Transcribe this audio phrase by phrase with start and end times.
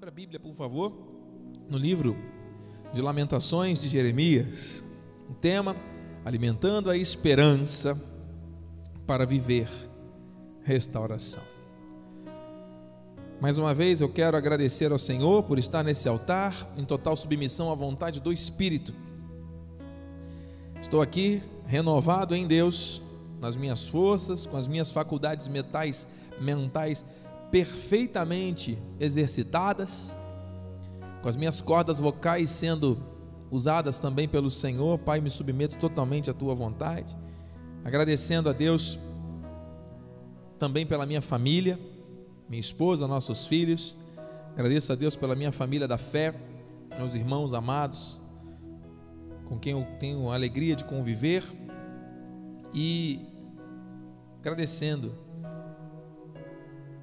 [0.00, 0.94] Abra a Bíblia, por favor,
[1.68, 2.16] no livro
[2.90, 4.82] de Lamentações de Jeremias.
[5.28, 5.76] O tema:
[6.24, 8.02] Alimentando a esperança
[9.06, 9.68] para viver
[10.62, 11.42] restauração.
[13.42, 17.70] Mais uma vez eu quero agradecer ao Senhor por estar nesse altar em total submissão
[17.70, 18.94] à vontade do Espírito.
[20.80, 23.02] Estou aqui renovado em Deus,
[23.38, 26.06] nas minhas forças, com as minhas faculdades metais,
[26.40, 27.04] mentais
[27.50, 30.16] perfeitamente exercitadas,
[31.22, 33.02] com as minhas cordas vocais sendo
[33.50, 37.16] usadas também pelo Senhor, Pai, me submeto totalmente à tua vontade,
[37.84, 38.98] agradecendo a Deus
[40.58, 41.78] também pela minha família,
[42.48, 43.96] minha esposa, nossos filhos,
[44.52, 46.34] agradeço a Deus pela minha família da fé,
[46.96, 48.20] meus irmãos amados,
[49.46, 51.42] com quem eu tenho a alegria de conviver
[52.72, 53.20] e
[54.38, 55.12] agradecendo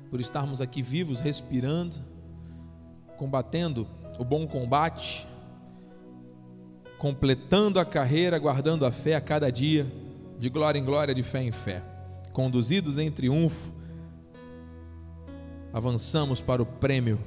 [0.09, 1.95] por estarmos aqui vivos, respirando,
[3.17, 5.27] combatendo o bom combate,
[6.97, 9.85] completando a carreira, guardando a fé a cada dia,
[10.37, 11.81] de glória em glória, de fé em fé,
[12.31, 13.73] conduzidos em triunfo,
[15.73, 17.19] avançamos para o prêmio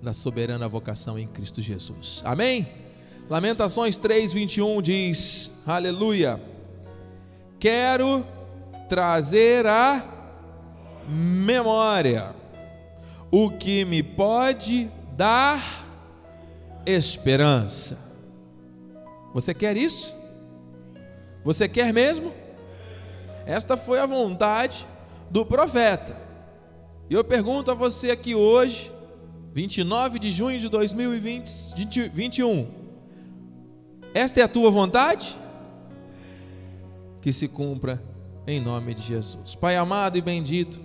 [0.00, 2.20] da soberana vocação em Cristo Jesus.
[2.24, 2.68] Amém?
[3.30, 6.40] Lamentações 3:21 diz: Aleluia.
[7.60, 8.26] Quero
[8.88, 10.21] trazer a
[11.08, 12.34] memória,
[13.30, 15.62] o que me pode dar
[16.84, 17.98] esperança.
[19.32, 20.14] Você quer isso?
[21.44, 22.32] Você quer mesmo?
[23.46, 24.86] Esta foi a vontade
[25.30, 26.16] do profeta.
[27.08, 28.92] E eu pergunto a você aqui hoje,
[29.52, 32.68] 29 de junho de 2021,
[34.14, 35.38] esta é a tua vontade?
[37.20, 38.02] Que se cumpra
[38.46, 39.54] em nome de Jesus.
[39.54, 40.80] Pai amado e bendito,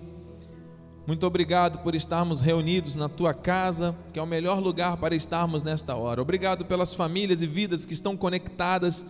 [1.07, 5.63] muito obrigado por estarmos reunidos na tua casa, que é o melhor lugar para estarmos
[5.63, 6.21] nesta hora.
[6.21, 9.05] Obrigado pelas famílias e vidas que estão conectadas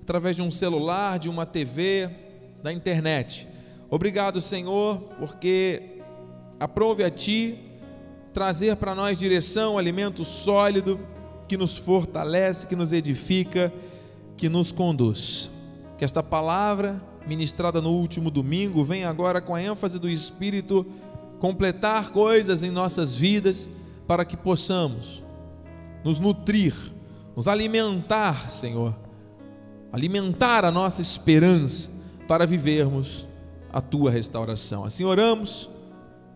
[0.00, 2.08] através de um celular, de uma TV,
[2.62, 3.48] da internet.
[3.90, 5.98] Obrigado, Senhor, porque
[6.60, 7.58] aprove a Ti
[8.32, 11.00] trazer para nós direção, alimento sólido,
[11.48, 13.72] que nos fortalece, que nos edifica,
[14.36, 15.50] que nos conduz.
[15.98, 20.86] Que esta palavra ministrada no último domingo venha agora com a ênfase do Espírito
[21.44, 23.68] completar coisas em nossas vidas
[24.06, 25.22] para que possamos
[26.02, 26.74] nos nutrir,
[27.36, 28.96] nos alimentar, Senhor,
[29.92, 31.90] alimentar a nossa esperança
[32.26, 33.28] para vivermos
[33.70, 34.86] a tua restauração.
[34.86, 35.68] Assim oramos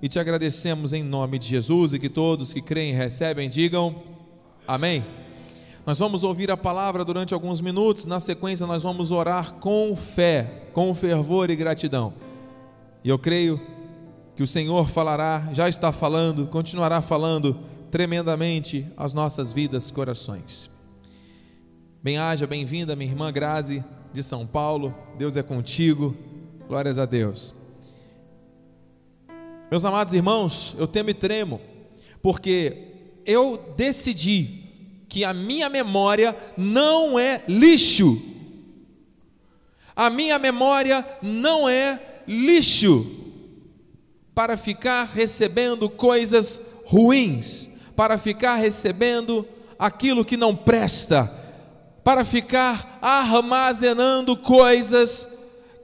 [0.03, 4.03] e te agradecemos em nome de Jesus e que todos que creem e recebem digam
[4.67, 5.03] amém.
[5.87, 10.65] Nós vamos ouvir a palavra durante alguns minutos, na sequência nós vamos orar com fé,
[10.75, 12.13] com fervor e gratidão.
[13.03, 13.78] E eu creio
[14.39, 17.59] que o Senhor falará, já está falando, continuará falando
[17.91, 20.71] tremendamente às nossas vidas, corações.
[22.01, 24.95] Bem-haja, bem-vinda, minha irmã Grazi de São Paulo.
[25.19, 26.17] Deus é contigo.
[26.69, 27.53] Glórias a Deus.
[29.73, 31.61] Meus amados irmãos, eu temo e tremo,
[32.23, 34.63] porque eu decidi
[35.09, 38.23] que a minha memória não é lixo.
[39.97, 43.18] A minha memória não é lixo
[44.39, 49.45] para ficar recebendo coisas ruins, para ficar recebendo
[49.77, 51.29] aquilo que não presta,
[52.05, 55.27] para ficar armazenando coisas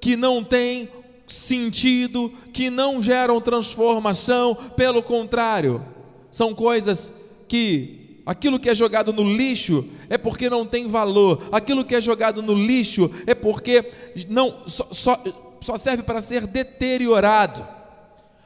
[0.00, 0.88] que não têm
[1.26, 5.84] sentido, que não geram transformação, pelo contrário,
[6.31, 7.12] são coisas
[7.48, 12.00] que aquilo que é jogado no lixo é porque não tem valor, aquilo que é
[12.00, 13.91] jogado no lixo é porque
[14.28, 15.20] não só, só,
[15.60, 17.82] só serve para ser deteriorado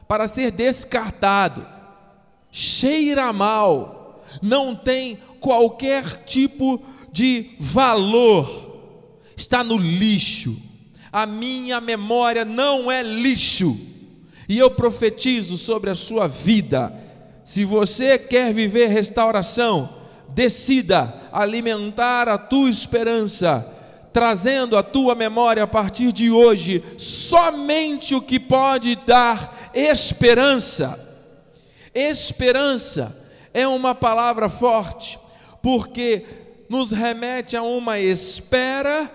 [0.09, 1.67] para ser descartado,
[2.51, 6.83] cheira mal, não tem qualquer tipo
[7.13, 8.81] de valor,
[9.37, 10.57] está no lixo.
[11.13, 13.79] A minha memória não é lixo,
[14.49, 16.93] e eu profetizo sobre a sua vida.
[17.45, 19.91] Se você quer viver restauração,
[20.31, 23.75] decida alimentar a tua esperança
[24.13, 30.99] trazendo à tua memória a partir de hoje somente o que pode dar esperança.
[31.95, 33.17] Esperança
[33.53, 35.19] é uma palavra forte,
[35.63, 36.25] porque
[36.69, 39.11] nos remete a uma espera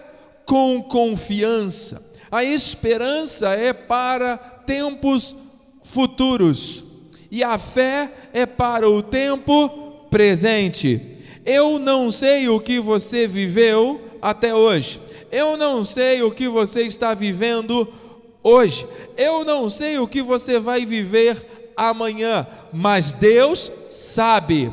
[0.45, 2.03] com confiança.
[2.31, 5.35] A esperança é para tempos
[5.83, 6.83] futuros
[7.29, 11.19] e a fé é para o tempo presente.
[11.45, 14.99] Eu não sei o que você viveu até hoje.
[15.31, 17.91] Eu não sei o que você está vivendo
[18.43, 18.85] hoje.
[19.17, 24.71] Eu não sei o que você vai viver amanhã, mas Deus sabe.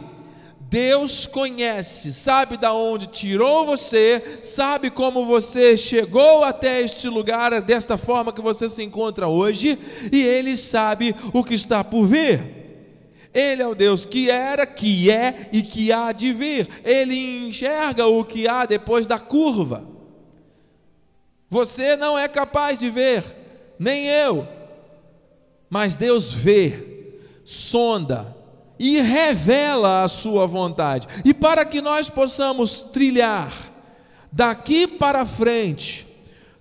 [0.71, 7.97] Deus conhece, sabe da onde tirou você, sabe como você chegou até este lugar desta
[7.97, 9.77] forma que você se encontra hoje,
[10.13, 12.61] e ele sabe o que está por vir.
[13.35, 16.69] Ele é o Deus que era, que é e que há de vir.
[16.85, 19.85] Ele enxerga o que há depois da curva.
[21.49, 23.25] Você não é capaz de ver,
[23.81, 24.47] nem eu.
[25.71, 28.37] Mas Deus vê, sonda
[28.79, 31.09] e revela a sua vontade.
[31.25, 33.53] E para que nós possamos trilhar
[34.31, 36.07] daqui para frente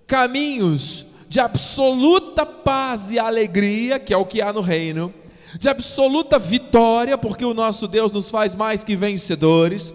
[0.06, 5.12] caminhos de absoluta paz e alegria, que é o que há no reino,
[5.58, 9.92] de absoluta vitória, porque o nosso Deus nos faz mais que vencedores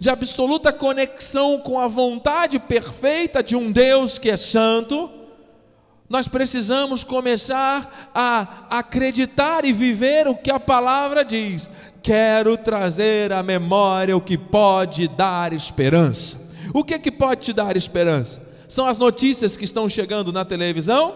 [0.00, 5.08] de absoluta conexão com a vontade perfeita de um Deus que é santo,
[6.08, 11.68] nós precisamos começar a acreditar e viver o que a palavra diz.
[12.02, 16.38] Quero trazer à memória o que pode dar esperança.
[16.72, 18.40] O que é que pode te dar esperança?
[18.68, 21.14] São as notícias que estão chegando na televisão?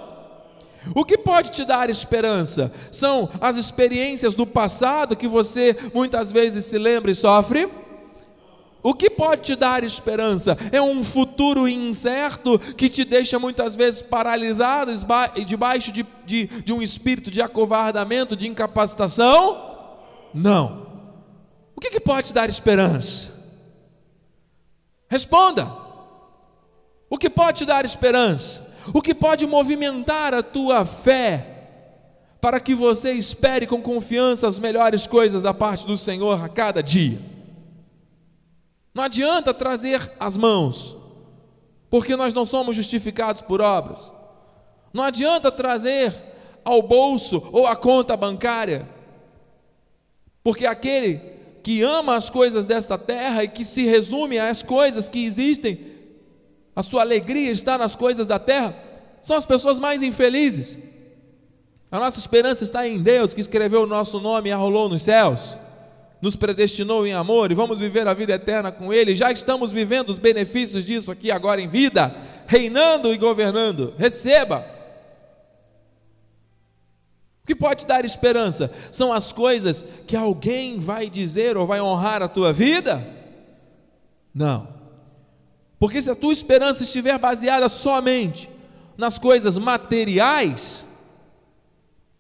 [0.95, 2.73] O que pode te dar esperança?
[2.91, 7.69] São as experiências do passado que você muitas vezes se lembra e sofre?
[8.83, 10.57] O que pode te dar esperança?
[10.73, 14.91] É um futuro incerto que te deixa muitas vezes paralisado
[15.45, 19.71] debaixo de, de, de um espírito de acovardamento, de incapacitação?
[20.33, 20.87] Não.
[21.77, 23.31] O que, que pode te dar esperança?
[25.09, 25.71] Responda.
[27.11, 28.67] O que pode te dar esperança?
[28.95, 31.47] O que pode movimentar a tua fé
[32.41, 36.83] para que você espere com confiança as melhores coisas da parte do Senhor a cada
[36.83, 37.30] dia?
[38.95, 40.97] Não adianta trazer as mãos,
[41.89, 44.13] porque nós não somos justificados por obras.
[44.93, 46.13] Não adianta trazer
[46.65, 48.89] ao bolso ou à conta bancária,
[50.43, 51.21] porque aquele
[51.63, 55.87] que ama as coisas desta terra e que se resume às coisas que existem,
[56.75, 58.77] a sua alegria está nas coisas da terra,
[59.23, 60.79] são as pessoas mais infelizes.
[61.91, 65.59] A nossa esperança está em Deus que escreveu o nosso nome e arrolou nos céus
[66.21, 69.17] nos predestinou em amor e vamos viver a vida eterna com Ele.
[69.17, 72.15] Já estamos vivendo os benefícios disso aqui agora em vida,
[72.47, 73.95] reinando e governando.
[73.97, 74.67] Receba.
[77.43, 78.71] O que pode dar esperança?
[78.93, 83.07] São as coisas que alguém vai dizer ou vai honrar a tua vida?
[84.35, 84.69] Não.
[85.79, 88.51] Porque se a tua esperança estiver baseada somente
[88.97, 90.85] nas coisas materiais,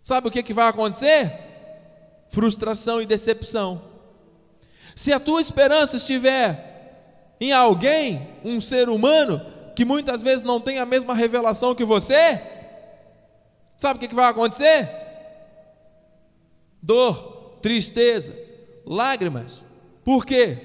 [0.02, 1.30] sabe o que, que vai acontecer?
[2.30, 3.89] Frustração e decepção.
[5.00, 9.40] Se a tua esperança estiver em alguém, um ser humano,
[9.74, 12.38] que muitas vezes não tem a mesma revelação que você,
[13.78, 14.90] sabe o que vai acontecer?
[16.82, 18.36] Dor, tristeza,
[18.84, 19.64] lágrimas.
[20.04, 20.58] Por quê?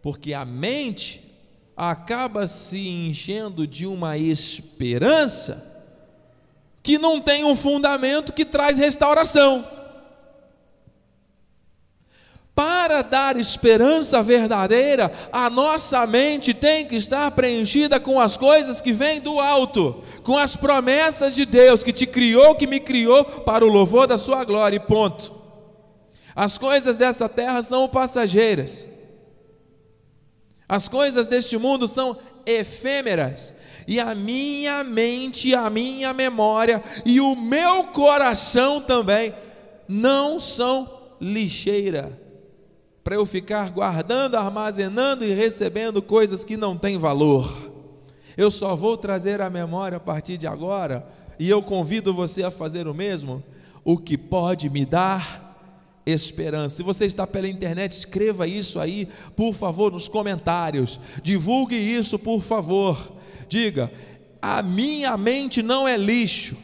[0.00, 1.22] Porque a mente
[1.76, 5.84] acaba se enchendo de uma esperança
[6.82, 9.68] que não tem um fundamento que traz restauração.
[12.54, 18.92] Para dar esperança verdadeira, a nossa mente tem que estar preenchida com as coisas que
[18.92, 23.64] vêm do alto, com as promessas de Deus que te criou, que me criou para
[23.64, 25.32] o louvor da sua glória, e ponto.
[26.36, 28.86] As coisas dessa terra são passageiras,
[30.68, 33.52] as coisas deste mundo são efêmeras,
[33.88, 39.34] e a minha mente, a minha memória e o meu coração também
[39.88, 42.23] não são lixeira
[43.04, 47.70] para eu ficar guardando, armazenando e recebendo coisas que não têm valor.
[48.34, 51.06] Eu só vou trazer à memória a partir de agora,
[51.38, 53.44] e eu convido você a fazer o mesmo,
[53.84, 55.54] o que pode me dar
[56.06, 56.76] esperança.
[56.76, 59.06] Se você está pela internet, escreva isso aí,
[59.36, 60.98] por favor, nos comentários.
[61.22, 63.12] Divulgue isso, por favor.
[63.48, 63.92] Diga:
[64.40, 66.56] a minha mente não é lixo.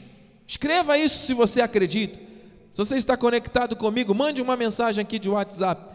[0.47, 2.18] Escreva isso se você acredita.
[2.73, 5.90] Se você está conectado comigo, mande uma mensagem aqui de WhatsApp.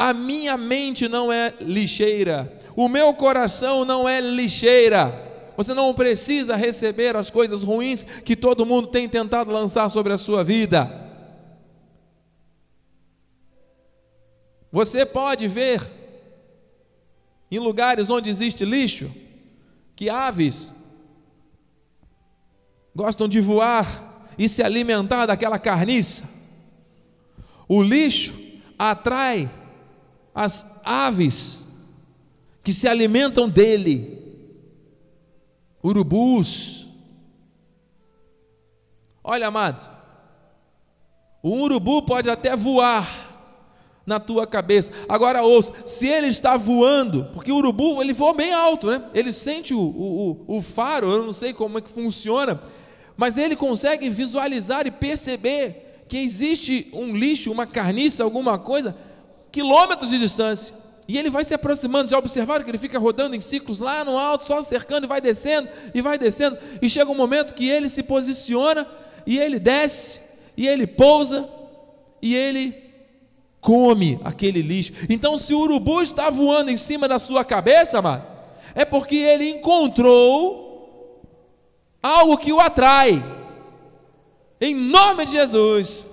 [0.00, 5.52] A minha mente não é lixeira, o meu coração não é lixeira.
[5.58, 10.16] Você não precisa receber as coisas ruins que todo mundo tem tentado lançar sobre a
[10.16, 10.90] sua vida.
[14.72, 15.82] Você pode ver
[17.50, 19.12] em lugares onde existe lixo
[19.94, 20.72] que aves
[22.96, 26.26] gostam de voar e se alimentar daquela carniça.
[27.68, 28.40] O lixo
[28.78, 29.59] atrai
[30.34, 31.60] as aves
[32.62, 34.18] que se alimentam dele,
[35.82, 36.88] urubus.
[39.22, 39.90] Olha, amado,
[41.42, 43.28] O urubu pode até voar
[44.06, 44.92] na tua cabeça.
[45.08, 49.04] Agora ouça, se ele está voando, porque o urubu ele voa bem alto, né?
[49.14, 52.60] Ele sente o, o, o faro, eu não sei como é que funciona,
[53.16, 58.96] mas ele consegue visualizar e perceber que existe um lixo, uma carniça, alguma coisa,
[59.50, 60.74] quilômetros de distância.
[61.08, 64.16] E ele vai se aproximando, já observaram que ele fica rodando em ciclos lá no
[64.16, 66.56] alto, só cercando e vai descendo e vai descendo.
[66.80, 68.86] E chega um momento que ele se posiciona
[69.26, 70.20] e ele desce
[70.56, 71.48] e ele pousa
[72.22, 72.90] e ele
[73.60, 74.92] come aquele lixo.
[75.08, 78.24] Então, se o urubu está voando em cima da sua cabeça, amado,
[78.74, 81.20] é porque ele encontrou
[82.02, 83.22] algo que o atrai.
[84.60, 86.06] Em nome de Jesus.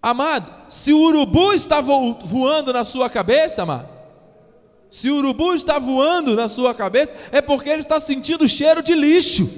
[0.00, 3.88] Amado, se o urubu está voando na sua cabeça, amado,
[4.90, 8.94] se o urubu está voando na sua cabeça, é porque ele está sentindo cheiro de
[8.94, 9.50] lixo.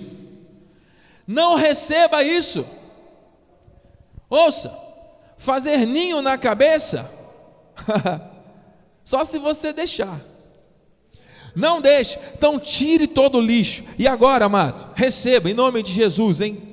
[1.26, 2.66] Não receba isso.
[4.28, 4.76] Ouça,
[5.36, 7.10] fazer ninho na cabeça,
[9.04, 10.20] só se você deixar.
[11.54, 13.84] Não deixe, então tire todo o lixo.
[13.98, 16.69] E agora, amado, receba em nome de Jesus, hein?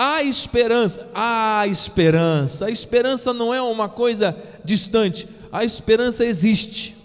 [0.00, 2.66] Há esperança, há esperança.
[2.66, 6.96] A esperança não é uma coisa distante, a esperança existe.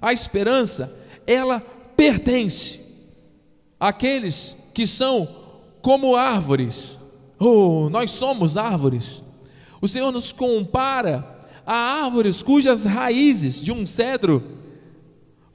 [0.00, 0.90] A esperança,
[1.26, 1.60] ela
[1.94, 2.80] pertence
[3.78, 5.28] àqueles que são
[5.82, 6.96] como árvores.
[7.38, 9.22] Oh, nós somos árvores.
[9.78, 14.42] O Senhor nos compara a árvores cujas raízes de um cedro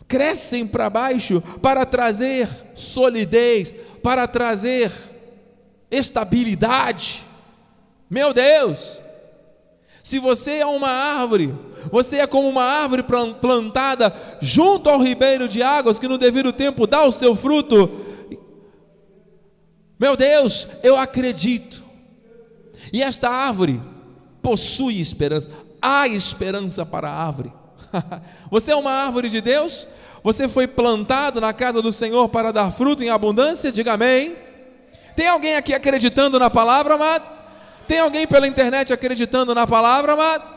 [0.08, 3.74] crescem para baixo para trazer solidez,
[4.04, 4.92] para trazer
[5.96, 7.26] estabilidade.
[8.10, 9.02] Meu Deus!
[10.04, 11.56] Se você é uma árvore,
[11.92, 13.04] você é como uma árvore
[13.42, 17.90] plantada junto ao ribeiro de águas que no devido tempo dá o seu fruto.
[20.00, 21.84] Meu Deus, eu acredito.
[22.94, 23.82] E esta árvore
[24.44, 25.50] possui esperança.
[25.82, 27.52] Há esperança para a árvore.
[28.52, 29.88] Você é uma árvore de Deus?
[30.24, 33.72] Você foi plantado na casa do Senhor para dar fruto em abundância?
[33.72, 34.45] Diga amém.
[35.16, 37.24] Tem alguém aqui acreditando na palavra, amado?
[37.88, 40.56] Tem alguém pela internet acreditando na palavra, amado?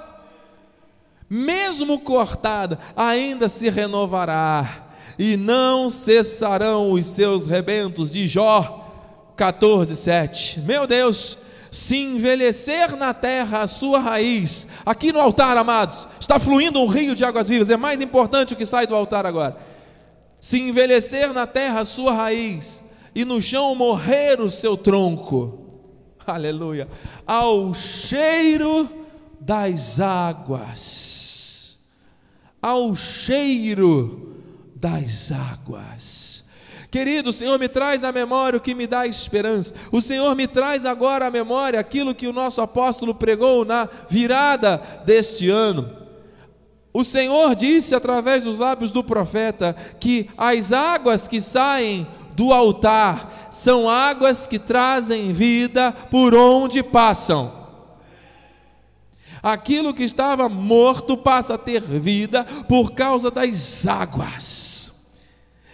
[1.31, 4.87] Mesmo cortada, ainda se renovará,
[5.19, 8.87] e não cessarão os seus rebentos, de Jó
[9.37, 10.61] 14, 7.
[10.61, 11.37] Meu Deus,
[11.71, 17.15] se envelhecer na terra a sua raiz, aqui no altar, amados, está fluindo um rio
[17.15, 19.57] de águas vivas, é mais importante o que sai do altar agora.
[20.41, 22.83] Se envelhecer na terra a sua raiz,
[23.19, 25.59] e no chão morrer o seu tronco,
[26.25, 26.87] aleluia,
[27.27, 28.89] ao cheiro
[29.41, 31.77] das águas,
[32.63, 34.37] ao cheiro
[34.73, 36.45] das águas.
[36.93, 39.75] Querido, o Senhor me traz à memória o que me dá esperança.
[39.91, 44.81] O Senhor me traz agora à memória aquilo que o nosso apóstolo pregou na virada
[45.05, 45.91] deste ano.
[46.93, 52.07] O Senhor disse através dos lábios do profeta que as águas que saem
[52.39, 57.53] do altar são águas que trazem vida por onde passam.
[59.43, 64.93] Aquilo que estava morto passa a ter vida por causa das águas.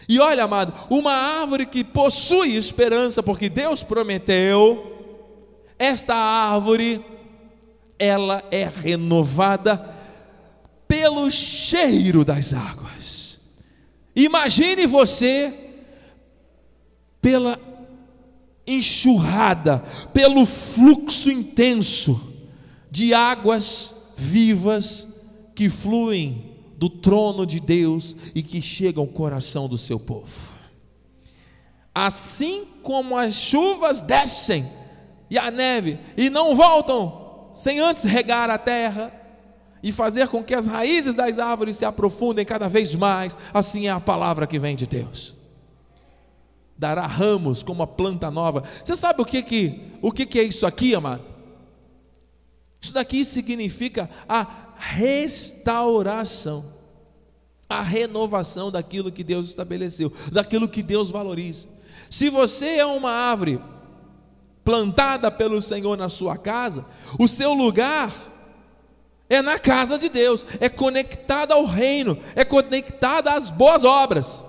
[0.09, 4.91] E olha, amado, uma árvore que possui esperança, porque Deus prometeu,
[5.79, 7.05] esta árvore,
[7.99, 9.95] ela é renovada
[10.89, 13.39] pelo cheiro das águas.
[14.17, 15.64] Imagine você
[17.25, 17.59] pela
[18.67, 22.21] enxurrada, pelo fluxo intenso
[22.91, 25.09] de águas vivas
[25.55, 30.53] que fluem do trono de Deus e que chegam ao coração do seu povo.
[31.95, 34.69] Assim como as chuvas descem
[35.31, 39.11] e a neve e não voltam sem antes regar a terra
[39.83, 43.91] e fazer com que as raízes das árvores se aprofundem cada vez mais, assim é
[43.91, 45.34] a palavra que vem de Deus
[46.77, 48.65] dará ramos como a planta nova.
[48.83, 51.23] Você sabe o que que, o que, que é isso aqui, amado?
[52.81, 56.65] Isso daqui significa a restauração,
[57.69, 61.69] a renovação daquilo que Deus estabeleceu, daquilo que Deus valoriza.
[62.11, 63.61] Se você é uma árvore
[64.65, 66.85] plantada pelo Senhor na sua casa,
[67.19, 68.13] o seu lugar
[69.29, 74.45] é na casa de Deus, é conectada ao reino, é conectada às boas obras.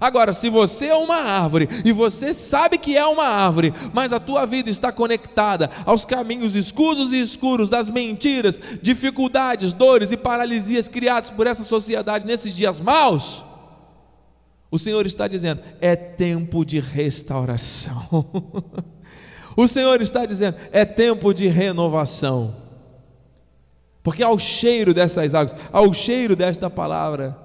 [0.00, 4.20] Agora, se você é uma árvore e você sabe que é uma árvore, mas a
[4.20, 10.88] tua vida está conectada aos caminhos escusos e escuros das mentiras, dificuldades, dores e paralisias
[10.88, 13.44] criados por essa sociedade nesses dias maus,
[14.72, 18.24] o Senhor está dizendo: é tempo de restauração.
[19.54, 22.56] o Senhor está dizendo: é tempo de renovação.
[24.02, 27.38] Porque ao cheiro dessas águas, ao cheiro desta palavra,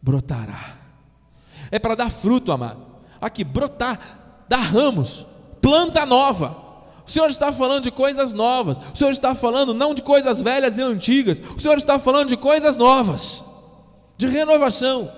[0.00, 0.76] brotará.
[1.70, 2.86] É para dar fruto, amado.
[3.20, 5.26] Aqui, brotar, dar ramos,
[5.60, 6.68] planta nova.
[7.06, 8.78] O Senhor está falando de coisas novas.
[8.92, 11.40] O Senhor está falando não de coisas velhas e antigas.
[11.56, 13.42] O Senhor está falando de coisas novas,
[14.16, 15.10] de renovação,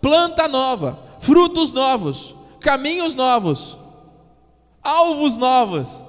[0.00, 3.76] planta nova, frutos novos, caminhos novos,
[4.82, 6.06] alvos novos,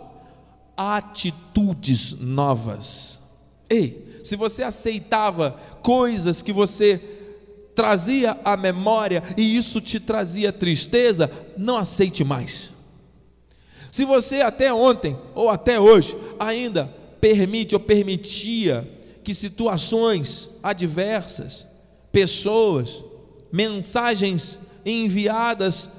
[0.75, 3.19] atitudes novas.
[3.69, 7.14] Ei, se você aceitava coisas que você
[7.75, 12.71] trazia a memória e isso te trazia tristeza, não aceite mais.
[13.91, 16.85] Se você até ontem ou até hoje ainda
[17.19, 18.89] permite ou permitia
[19.23, 21.65] que situações adversas,
[22.11, 23.03] pessoas,
[23.51, 25.89] mensagens enviadas,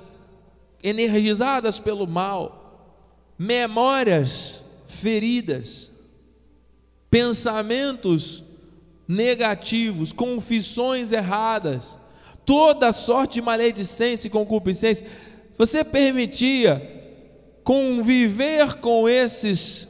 [0.83, 3.03] energizadas pelo mal,
[3.39, 5.91] memórias feridas,
[7.11, 8.45] pensamentos
[9.07, 11.99] negativos, confissões erradas,
[12.45, 15.07] toda sorte de maledicência e concupiscência,
[15.57, 16.95] você permitia
[17.65, 19.89] conviver com esses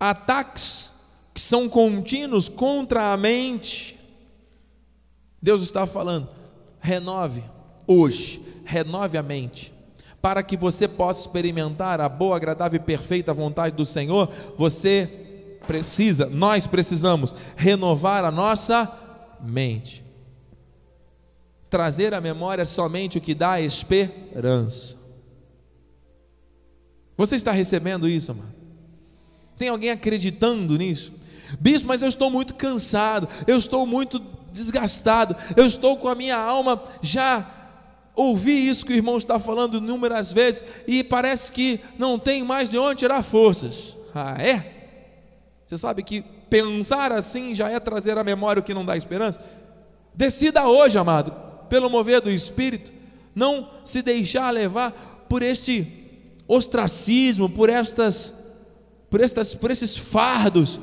[0.00, 0.90] ataques
[1.32, 3.98] que são contínuos contra a mente.
[5.40, 6.28] Deus está falando,
[6.80, 7.44] renove
[7.86, 9.72] hoje, renove a mente,
[10.20, 15.27] para que você possa experimentar a boa, agradável e perfeita vontade do Senhor, você
[15.68, 18.90] precisa, nós precisamos renovar a nossa
[19.38, 20.02] mente.
[21.68, 24.96] Trazer à memória somente o que dá esperança.
[27.18, 28.54] Você está recebendo isso, amado?
[29.58, 31.12] Tem alguém acreditando nisso?
[31.60, 34.18] Bispo, mas eu estou muito cansado, eu estou muito
[34.50, 37.54] desgastado, eu estou com a minha alma já
[38.16, 42.68] ouvi isso que o irmão está falando inúmeras vezes e parece que não tem mais
[42.68, 43.94] de onde tirar forças.
[44.14, 44.77] Ah, é?
[45.68, 49.44] Você sabe que pensar assim já é trazer à memória o que não dá esperança?
[50.14, 51.30] Decida hoje, amado,
[51.68, 52.90] pelo mover do Espírito,
[53.34, 55.86] não se deixar levar por este
[56.48, 58.34] ostracismo, por estas,
[59.10, 60.80] por estas, por esses fardos.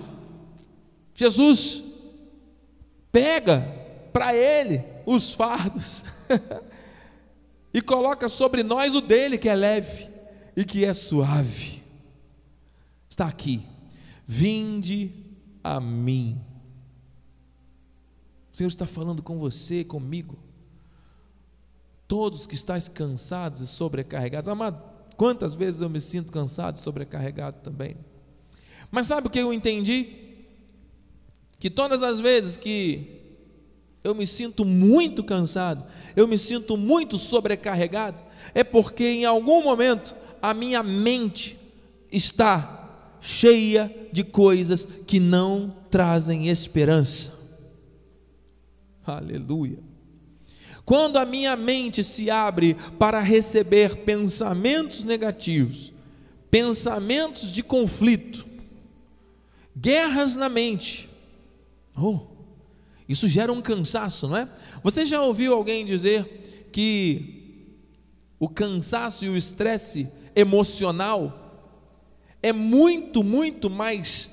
[1.15, 1.84] Jesus
[3.12, 3.67] pega
[4.13, 6.04] para ele os fardos
[7.74, 10.08] e coloca sobre nós o dele que é leve
[10.56, 11.82] e que é suave.
[13.10, 13.65] Está aqui
[14.25, 15.11] Vinde
[15.63, 16.41] a mim.
[18.51, 20.38] O Senhor está falando com você, comigo.
[22.07, 24.47] Todos que estáis cansados e sobrecarregados.
[24.47, 24.81] Amado,
[25.17, 27.97] quantas vezes eu me sinto cansado e sobrecarregado também.
[28.91, 30.25] Mas sabe o que eu entendi?
[31.59, 33.21] Que todas as vezes que
[34.03, 35.83] eu me sinto muito cansado,
[36.15, 41.57] eu me sinto muito sobrecarregado, é porque em algum momento a minha mente
[42.11, 42.85] está
[43.25, 47.33] cheia de coisas que não trazem esperança.
[49.05, 49.79] Aleluia.
[50.85, 55.91] Quando a minha mente se abre para receber pensamentos negativos,
[56.51, 58.45] pensamentos de conflito,
[59.75, 61.09] guerras na mente,
[61.97, 62.19] oh,
[63.09, 64.47] isso gera um cansaço, não é?
[64.83, 67.75] Você já ouviu alguém dizer que
[68.39, 71.44] o cansaço e o estresse emocional
[72.45, 74.29] é muito, muito mais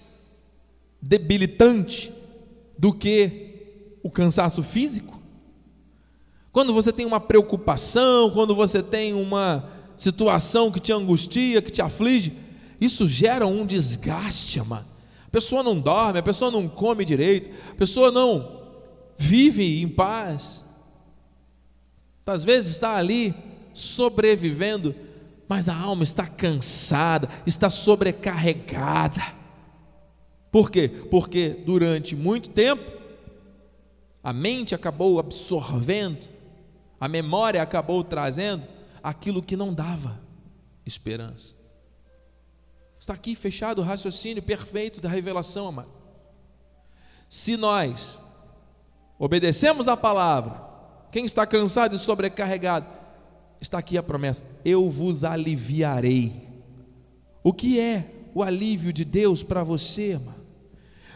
[1.01, 2.13] debilitante
[2.77, 5.19] do que o cansaço físico.
[6.53, 11.81] Quando você tem uma preocupação, quando você tem uma situação que te angustia, que te
[11.81, 12.35] aflige,
[12.79, 14.85] isso gera um desgaste, mano.
[15.27, 18.61] A pessoa não dorme, a pessoa não come direito, a pessoa não
[19.17, 20.63] vive em paz.
[22.27, 23.35] Às vezes está ali
[23.73, 24.95] sobrevivendo
[25.53, 29.21] mas a alma está cansada, está sobrecarregada.
[30.51, 30.89] Por quê?
[31.11, 32.91] Porque durante muito tempo
[34.25, 36.27] a mente acabou absorvendo,
[36.99, 38.67] a memória acabou trazendo
[39.03, 40.19] aquilo que não dava
[40.87, 41.55] esperança.
[42.99, 45.93] Está aqui fechado o raciocínio perfeito da revelação, amado.
[47.29, 48.19] Se nós
[49.19, 50.63] obedecemos a palavra,
[51.11, 53.02] quem está cansado e sobrecarregado,
[53.63, 56.49] está aqui a promessa: eu vos aliviarei.
[57.43, 60.35] O que é o alívio de Deus para você, irmão?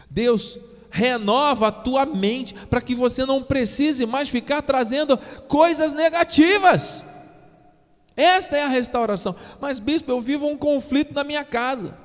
[0.09, 0.57] Deus
[0.89, 7.03] renova a tua mente para que você não precise mais ficar trazendo coisas negativas.
[8.15, 9.35] Esta é a restauração.
[9.61, 11.95] Mas, bispo, eu vivo um conflito na minha casa.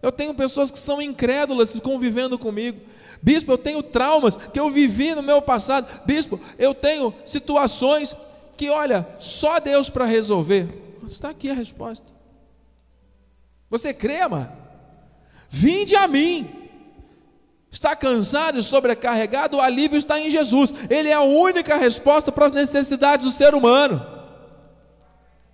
[0.00, 2.80] Eu tenho pessoas que são incrédulas convivendo comigo.
[3.22, 6.02] Bispo, eu tenho traumas que eu vivi no meu passado.
[6.04, 8.14] Bispo, eu tenho situações
[8.56, 10.68] que, olha, só Deus para resolver.
[11.06, 12.12] Está aqui a resposta.
[13.68, 14.52] Você crê, amado?
[15.48, 16.50] Vinde a mim.
[17.70, 19.56] Está cansado e sobrecarregado?
[19.56, 20.72] O alívio está em Jesus.
[20.88, 24.14] Ele é a única resposta para as necessidades do ser humano.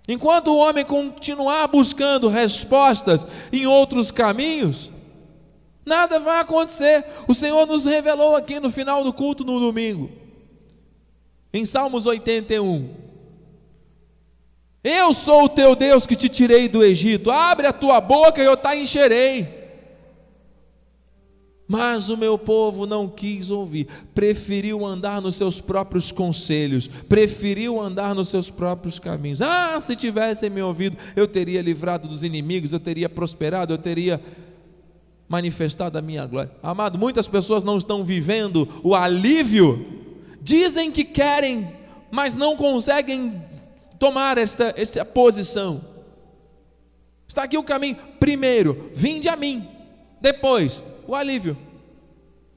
[0.07, 4.91] Enquanto o homem continuar buscando respostas em outros caminhos,
[5.85, 7.05] nada vai acontecer.
[7.27, 10.09] O Senhor nos revelou aqui no final do culto no domingo,
[11.53, 12.89] em Salmos 81.
[14.83, 18.45] Eu sou o teu Deus que te tirei do Egito, abre a tua boca e
[18.45, 19.61] eu te encherei.
[21.67, 28.13] Mas o meu povo não quis ouvir, preferiu andar nos seus próprios conselhos, preferiu andar
[28.13, 29.41] nos seus próprios caminhos.
[29.41, 34.19] Ah, se tivessem me ouvido, eu teria livrado dos inimigos, eu teria prosperado, eu teria
[35.29, 36.51] manifestado a minha glória.
[36.61, 40.01] Amado, muitas pessoas não estão vivendo o alívio,
[40.41, 41.77] dizem que querem,
[42.09, 43.41] mas não conseguem
[43.99, 45.85] tomar esta, esta posição.
[47.27, 47.95] Está aqui o caminho.
[48.19, 49.65] Primeiro, vinde a mim.
[50.19, 51.57] Depois, o alívio.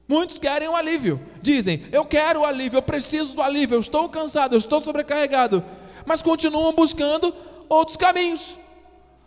[0.07, 1.21] Muitos querem o alívio.
[1.41, 5.63] Dizem: Eu quero o alívio, eu preciso do alívio, eu estou cansado, eu estou sobrecarregado.
[6.05, 7.33] Mas continuam buscando
[7.69, 8.57] outros caminhos.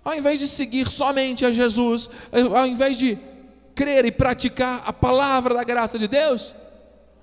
[0.04, 3.18] Ao invés de seguir somente a Jesus, ao invés de
[3.74, 6.54] crer e praticar a palavra da graça de Deus,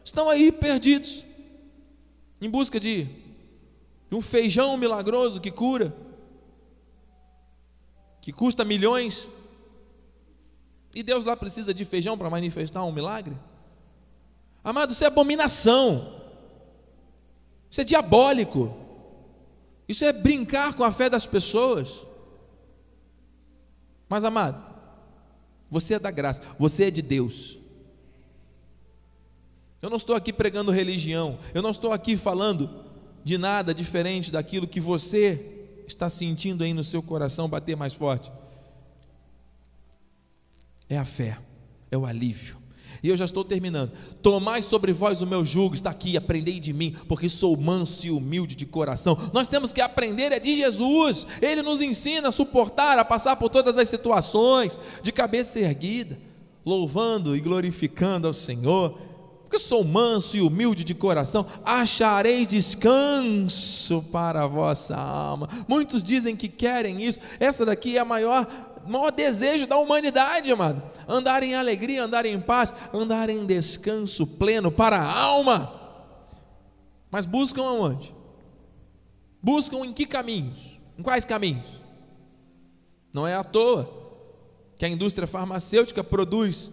[0.03, 1.24] estão aí perdidos,
[2.41, 3.07] em busca de,
[4.11, 5.93] um feijão milagroso que cura,
[8.21, 9.29] que custa milhões,
[10.95, 13.37] e Deus lá precisa de feijão para manifestar um milagre?
[14.63, 16.21] Amado, isso é abominação.
[17.69, 18.73] Isso é diabólico.
[19.87, 22.01] Isso é brincar com a fé das pessoas.
[24.07, 24.63] Mas, amado,
[25.69, 27.59] você é da graça, você é de Deus.
[29.85, 32.69] Eu não estou aqui pregando religião, eu não estou aqui falando
[33.23, 38.31] de nada diferente daquilo que você está sentindo aí no seu coração bater mais forte
[40.89, 41.37] é a fé,
[41.91, 42.57] é o alívio.
[43.03, 43.91] E eu já estou terminando.
[44.23, 48.11] Tomai sobre vós o meu jugo, está aqui, aprendei de mim, porque sou manso e
[48.11, 49.15] humilde de coração.
[49.33, 51.27] Nós temos que aprender é de Jesus.
[51.41, 56.17] Ele nos ensina a suportar, a passar por todas as situações, de cabeça erguida,
[56.65, 58.97] louvando e glorificando ao Senhor.
[59.55, 65.47] Porque sou manso e humilde de coração, achareis descanso para a vossa alma.
[65.65, 67.21] Muitos dizem que querem isso.
[67.39, 68.45] Essa daqui é a maior
[68.85, 70.83] maior desejo da humanidade, amado.
[71.07, 75.71] Andar em alegria, andar em paz, andar em descanso pleno para a alma.
[77.09, 78.13] Mas buscam aonde?
[79.41, 80.77] Buscam em que caminhos?
[80.99, 81.81] Em quais caminhos?
[83.13, 83.89] Não é à toa
[84.77, 86.69] que a indústria farmacêutica produz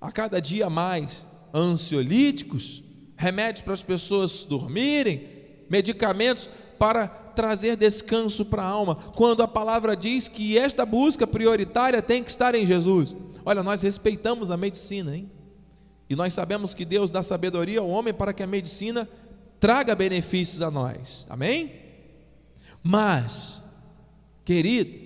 [0.00, 1.24] a cada dia mais
[1.54, 2.82] ansiolíticos,
[3.16, 5.28] remédios para as pessoas dormirem,
[5.70, 12.02] medicamentos para trazer descanso para a alma, quando a palavra diz que esta busca prioritária
[12.02, 13.14] tem que estar em Jesus.
[13.44, 15.30] Olha, nós respeitamos a medicina, hein?
[16.08, 19.08] E nós sabemos que Deus dá sabedoria ao homem para que a medicina
[19.58, 21.26] traga benefícios a nós.
[21.28, 21.72] Amém?
[22.82, 23.62] Mas,
[24.44, 24.98] querido,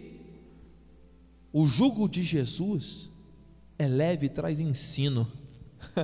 [1.53, 3.09] o jugo de Jesus
[3.79, 5.31] é leve e traz ensino.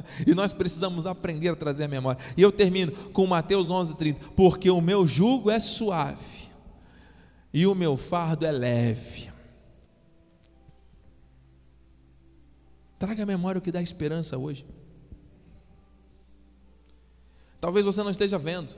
[0.27, 2.21] e nós precisamos aprender a trazer a memória.
[2.37, 6.49] E eu termino com Mateus 11:30, porque o meu jugo é suave
[7.53, 9.31] e o meu fardo é leve.
[12.99, 14.65] Traga a memória o que dá esperança hoje.
[17.61, 18.75] Talvez você não esteja vendo.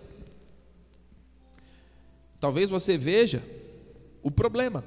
[2.39, 3.43] Talvez você veja
[4.23, 4.85] o problema.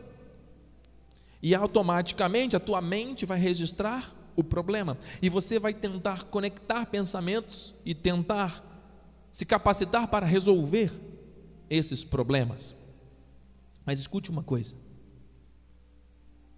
[1.42, 4.97] E automaticamente a tua mente vai registrar o problema.
[5.21, 8.65] E você vai tentar conectar pensamentos e tentar
[9.32, 10.91] se capacitar para resolver
[11.69, 12.75] esses problemas.
[13.86, 14.75] Mas escute uma coisa.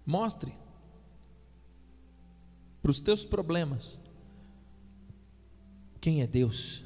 [0.06, 0.52] Mostre
[2.82, 3.98] para os teus problemas
[6.00, 6.84] quem é Deus.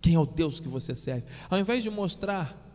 [0.00, 1.26] Quem é o Deus que você serve.
[1.50, 2.65] Ao invés de mostrar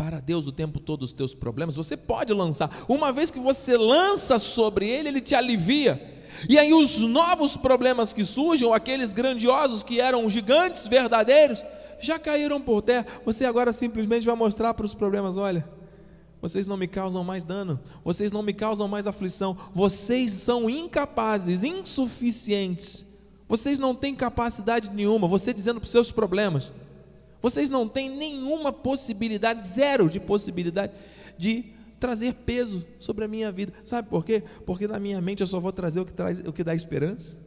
[0.00, 2.86] para Deus o tempo todo os teus problemas, você pode lançar.
[2.88, 6.22] Uma vez que você lança sobre ele, ele te alivia.
[6.48, 11.62] E aí os novos problemas que surgem, ou aqueles grandiosos que eram gigantes verdadeiros,
[12.00, 13.06] já caíram por terra.
[13.26, 15.68] Você agora simplesmente vai mostrar para os problemas, olha,
[16.40, 21.62] vocês não me causam mais dano, vocês não me causam mais aflição, vocês são incapazes,
[21.62, 23.04] insuficientes,
[23.46, 26.72] vocês não têm capacidade nenhuma, você dizendo para os seus problemas,
[27.40, 30.92] vocês não têm nenhuma possibilidade, zero de possibilidade
[31.38, 31.64] de
[31.98, 33.72] trazer peso sobre a minha vida.
[33.84, 34.42] Sabe por quê?
[34.64, 37.38] Porque na minha mente eu só vou trazer o que, traz, o que dá esperança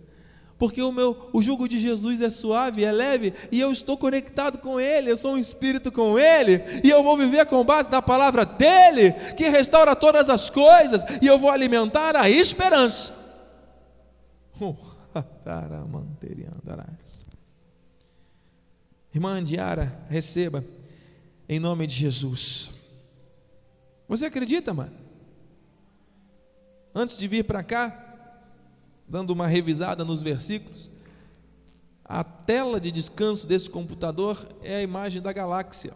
[0.58, 4.60] porque o meu o jugo de Jesus é suave, é leve, e eu estou conectado
[4.60, 8.01] com ele, eu sou um espírito com ele, e eu vou viver com base na
[8.01, 13.13] palavra dele, que restaura todas as coisas, e eu vou alimentar a esperança.
[15.45, 17.22] Uh,
[19.13, 20.65] Irmã Diara, receba
[21.47, 22.71] em nome de Jesus.
[24.08, 24.97] Você acredita, mano?
[26.95, 28.41] Antes de vir para cá,
[29.08, 30.89] dando uma revisada nos versículos,
[32.04, 35.93] a tela de descanso desse computador é a imagem da galáxia,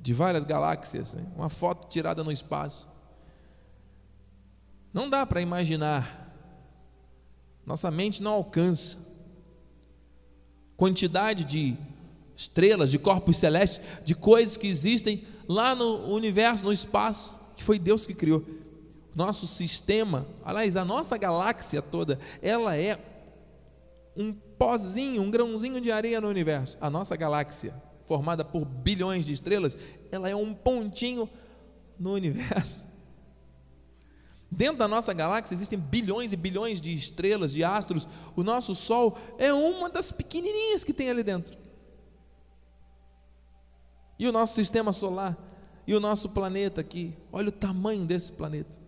[0.00, 2.88] de várias galáxias, uma foto tirada no espaço.
[4.92, 6.32] Não dá para imaginar,
[7.66, 9.09] nossa mente não alcança
[10.80, 11.76] quantidade de
[12.34, 17.78] estrelas, de corpos celestes, de coisas que existem lá no universo, no espaço, que foi
[17.78, 18.42] Deus que criou
[19.14, 22.98] nosso sistema, aliás, a nossa galáxia toda, ela é
[24.16, 26.78] um pozinho, um grãozinho de areia no universo.
[26.80, 29.76] A nossa galáxia, formada por bilhões de estrelas,
[30.10, 31.28] ela é um pontinho
[31.98, 32.86] no universo.
[34.50, 38.08] Dentro da nossa galáxia existem bilhões e bilhões de estrelas, de astros.
[38.34, 41.56] O nosso Sol é uma das pequenininhas que tem ali dentro.
[44.18, 45.36] E o nosso sistema solar,
[45.86, 48.80] e o nosso planeta aqui, olha o tamanho desse planeta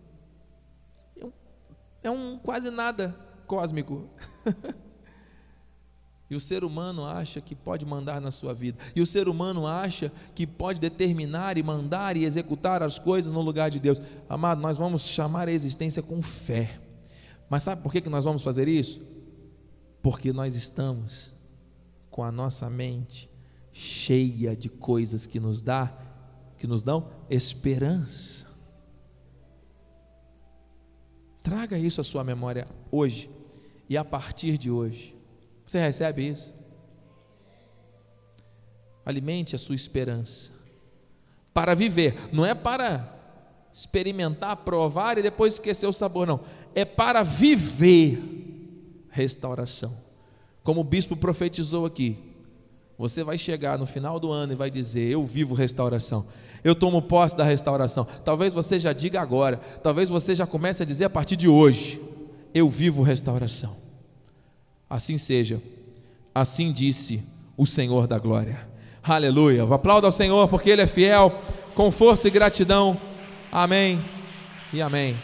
[2.03, 3.15] é um quase nada
[3.47, 4.09] cósmico.
[6.33, 8.79] e o ser humano acha que pode mandar na sua vida.
[8.95, 13.41] E o ser humano acha que pode determinar e mandar e executar as coisas no
[13.41, 14.01] lugar de Deus.
[14.27, 16.79] Amado, nós vamos chamar a existência com fé.
[17.47, 18.99] Mas sabe por que nós vamos fazer isso?
[20.01, 21.31] Porque nós estamos
[22.09, 23.29] com a nossa mente
[23.71, 25.95] cheia de coisas que nos dá,
[26.57, 28.47] que nos dão esperança.
[31.43, 33.29] Traga isso à sua memória hoje
[33.87, 35.12] e a partir de hoje.
[35.65, 36.53] Você recebe isso?
[39.05, 40.51] Alimente a sua esperança
[41.53, 43.13] para viver, não é para
[43.71, 46.39] experimentar, provar e depois esquecer o sabor, não.
[46.73, 48.21] É para viver
[49.09, 49.95] restauração.
[50.63, 52.17] Como o bispo profetizou aqui,
[52.97, 56.25] você vai chegar no final do ano e vai dizer: Eu vivo restauração,
[56.63, 58.05] eu tomo posse da restauração.
[58.25, 62.01] Talvez você já diga agora, talvez você já comece a dizer a partir de hoje:
[62.53, 63.82] Eu vivo restauração.
[64.89, 65.61] Assim seja,
[66.33, 67.23] assim disse
[67.57, 68.67] o Senhor da glória.
[69.01, 69.63] Aleluia.
[69.63, 71.31] Aplauda ao Senhor porque Ele é fiel,
[71.75, 72.99] com força e gratidão.
[73.51, 74.03] Amém
[74.71, 75.15] e amém.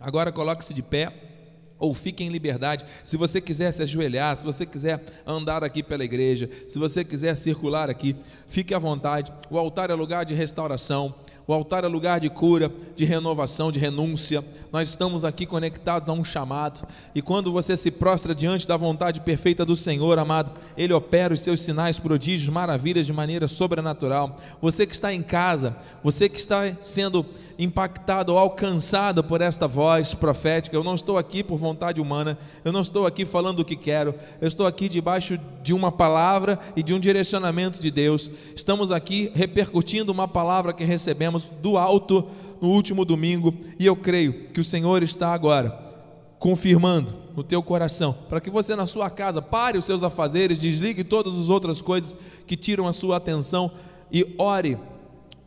[0.00, 1.12] Agora coloque-se de pé
[1.78, 2.84] ou fique em liberdade.
[3.04, 7.34] Se você quiser se ajoelhar, se você quiser andar aqui pela igreja, se você quiser
[7.36, 8.16] circular aqui,
[8.46, 9.32] fique à vontade.
[9.50, 11.14] O altar é lugar de restauração.
[11.48, 14.44] O altar é lugar de cura, de renovação, de renúncia.
[14.72, 16.84] Nós estamos aqui conectados a um chamado.
[17.14, 21.40] E quando você se prostra diante da vontade perfeita do Senhor, amado, Ele opera os
[21.40, 24.36] seus sinais, prodígios, maravilhas de maneira sobrenatural.
[24.60, 27.24] Você que está em casa, você que está sendo
[27.58, 30.76] impactado ou alcançado por esta voz profética.
[30.76, 34.14] Eu não estou aqui por vontade humana, eu não estou aqui falando o que quero,
[34.40, 38.30] eu estou aqui debaixo de uma palavra e de um direcionamento de Deus.
[38.54, 42.26] Estamos aqui repercutindo uma palavra que recebemos do alto
[42.60, 45.86] no último domingo e eu creio que o Senhor está agora
[46.38, 51.04] confirmando no teu coração, para que você na sua casa pare os seus afazeres, desligue
[51.04, 53.70] todas as outras coisas que tiram a sua atenção
[54.10, 54.78] e ore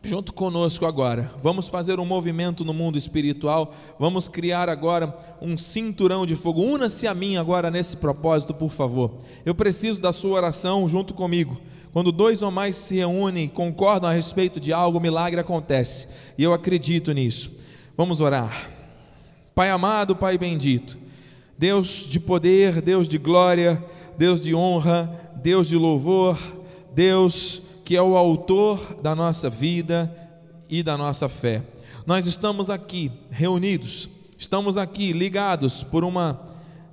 [0.02, 1.30] junto conosco agora.
[1.42, 3.74] Vamos fazer um movimento no mundo espiritual.
[3.98, 6.62] Vamos criar agora um cinturão de fogo.
[6.62, 9.18] Una-se a mim agora nesse propósito, por favor.
[9.44, 11.60] Eu preciso da sua oração junto comigo.
[11.92, 16.08] Quando dois ou mais se reúnem, concordam a respeito de algo, milagre acontece.
[16.38, 17.52] E eu acredito nisso.
[17.96, 18.70] Vamos orar.
[19.54, 20.96] Pai amado, Pai bendito.
[21.58, 23.84] Deus de poder, Deus de glória,
[24.16, 26.38] Deus de honra, Deus de louvor,
[26.94, 27.60] Deus
[27.90, 30.08] que é o autor da nossa vida
[30.70, 31.60] e da nossa fé.
[32.06, 36.40] Nós estamos aqui reunidos, estamos aqui ligados por uma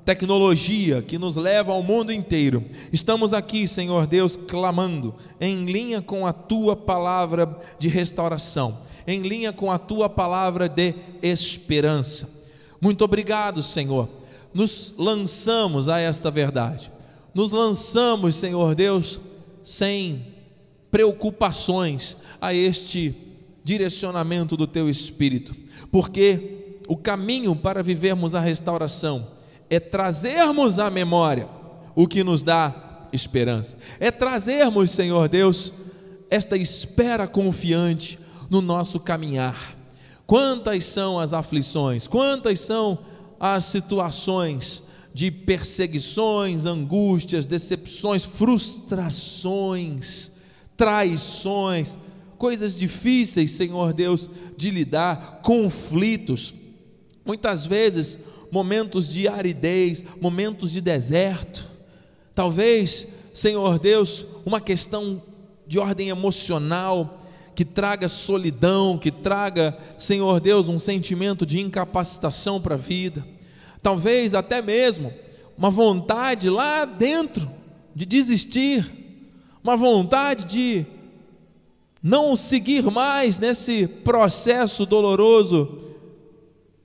[0.03, 2.65] tecnologia que nos leva ao mundo inteiro.
[2.91, 9.53] Estamos aqui, Senhor Deus, clamando em linha com a tua palavra de restauração, em linha
[9.53, 12.27] com a tua palavra de esperança.
[12.81, 14.09] Muito obrigado, Senhor.
[14.51, 16.91] Nos lançamos a esta verdade.
[17.35, 19.19] Nos lançamos, Senhor Deus,
[19.61, 20.36] sem
[20.97, 23.13] preocupações a este
[23.63, 25.55] direcionamento do teu espírito,
[25.91, 29.27] porque o caminho para vivermos a restauração
[29.69, 31.47] é trazermos à memória
[31.95, 35.71] o que nos dá esperança, é trazermos, Senhor Deus,
[36.31, 38.17] esta espera confiante
[38.49, 39.77] no nosso caminhar.
[40.25, 42.97] Quantas são as aflições, quantas são
[43.39, 44.81] as situações
[45.13, 50.31] de perseguições, angústias, decepções, frustrações,
[50.77, 51.97] traições,
[52.37, 56.53] coisas difíceis, Senhor Deus, de lidar, conflitos,
[57.25, 58.19] muitas vezes
[58.51, 61.69] momentos de aridez, momentos de deserto,
[62.33, 65.21] talvez, Senhor Deus, uma questão
[65.65, 72.75] de ordem emocional, que traga solidão, que traga, Senhor Deus, um sentimento de incapacitação para
[72.75, 73.27] a vida,
[73.81, 75.11] talvez até mesmo
[75.57, 77.49] uma vontade lá dentro
[77.95, 79.06] de desistir,
[79.63, 80.85] uma vontade de
[82.01, 85.79] não seguir mais nesse processo doloroso.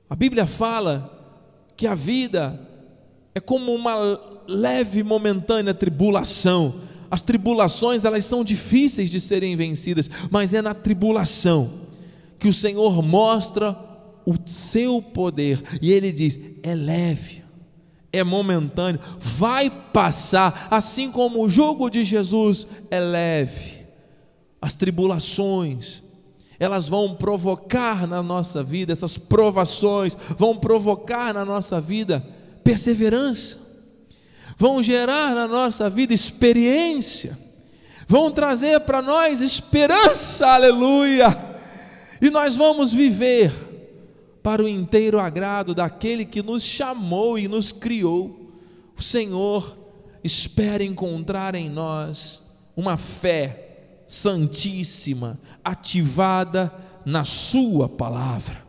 [0.09, 1.11] A Bíblia fala
[1.77, 2.61] que a vida
[3.35, 6.81] é como uma leve momentânea tribulação.
[7.11, 11.83] As tribulações, elas são difíceis de serem vencidas, mas é na tribulação
[12.39, 13.79] que o Senhor mostra
[14.27, 15.63] o seu poder.
[15.81, 17.42] E ele diz: é leve,
[18.13, 23.83] é momentâneo, vai passar, assim como o jugo de Jesus é leve
[24.63, 26.05] as tribulações,
[26.61, 32.25] elas vão provocar na nossa vida, essas provações vão provocar na nossa vida
[32.63, 33.59] perseverança,
[34.57, 37.37] vão gerar na nossa vida experiência,
[38.07, 41.37] vão trazer para nós esperança, aleluia,
[42.21, 43.72] e nós vamos viver
[44.43, 48.51] para o inteiro agrado daquele que nos chamou e nos criou.
[48.97, 49.77] O Senhor
[50.25, 52.43] espera encontrar em nós
[52.77, 56.73] uma fé santíssima, ativada
[57.05, 58.63] na Sua palavra.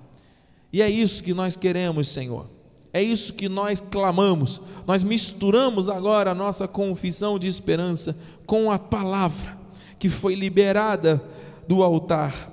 [0.72, 2.48] E é isso que nós queremos, Senhor.
[2.92, 4.62] É isso que nós clamamos.
[4.86, 9.58] Nós misturamos agora a nossa confissão de esperança com a palavra
[9.98, 11.24] que foi liberada
[11.68, 12.53] do altar.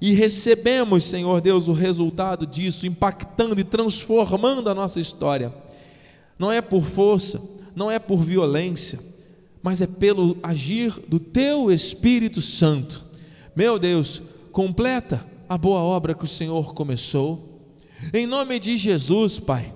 [0.00, 5.52] E recebemos, Senhor Deus, o resultado disso, impactando e transformando a nossa história.
[6.38, 7.42] Não é por força,
[7.74, 9.00] não é por violência,
[9.62, 13.04] mas é pelo agir do teu Espírito Santo.
[13.54, 17.60] Meu Deus, completa a boa obra que o Senhor começou.
[18.12, 19.72] Em nome de Jesus, Pai,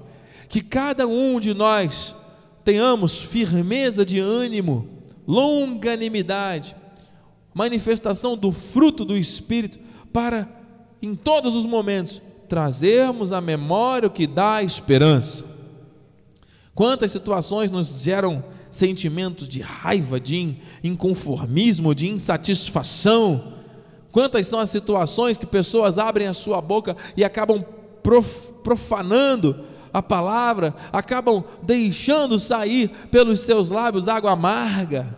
[0.48, 2.14] que cada um de nós
[2.64, 4.86] tenhamos firmeza de ânimo,
[5.26, 6.76] longanimidade,
[7.54, 9.78] manifestação do fruto do Espírito,
[10.12, 10.48] para
[11.02, 15.44] em todos os momentos trazermos a memória o que dá esperança.
[16.74, 23.54] Quantas situações nos geram sentimentos de raiva, de inconformismo, de insatisfação.
[24.12, 27.64] Quantas são as situações que pessoas abrem a sua boca e acabam
[28.62, 35.16] profanando a palavra, acabam deixando sair pelos seus lábios água amarga.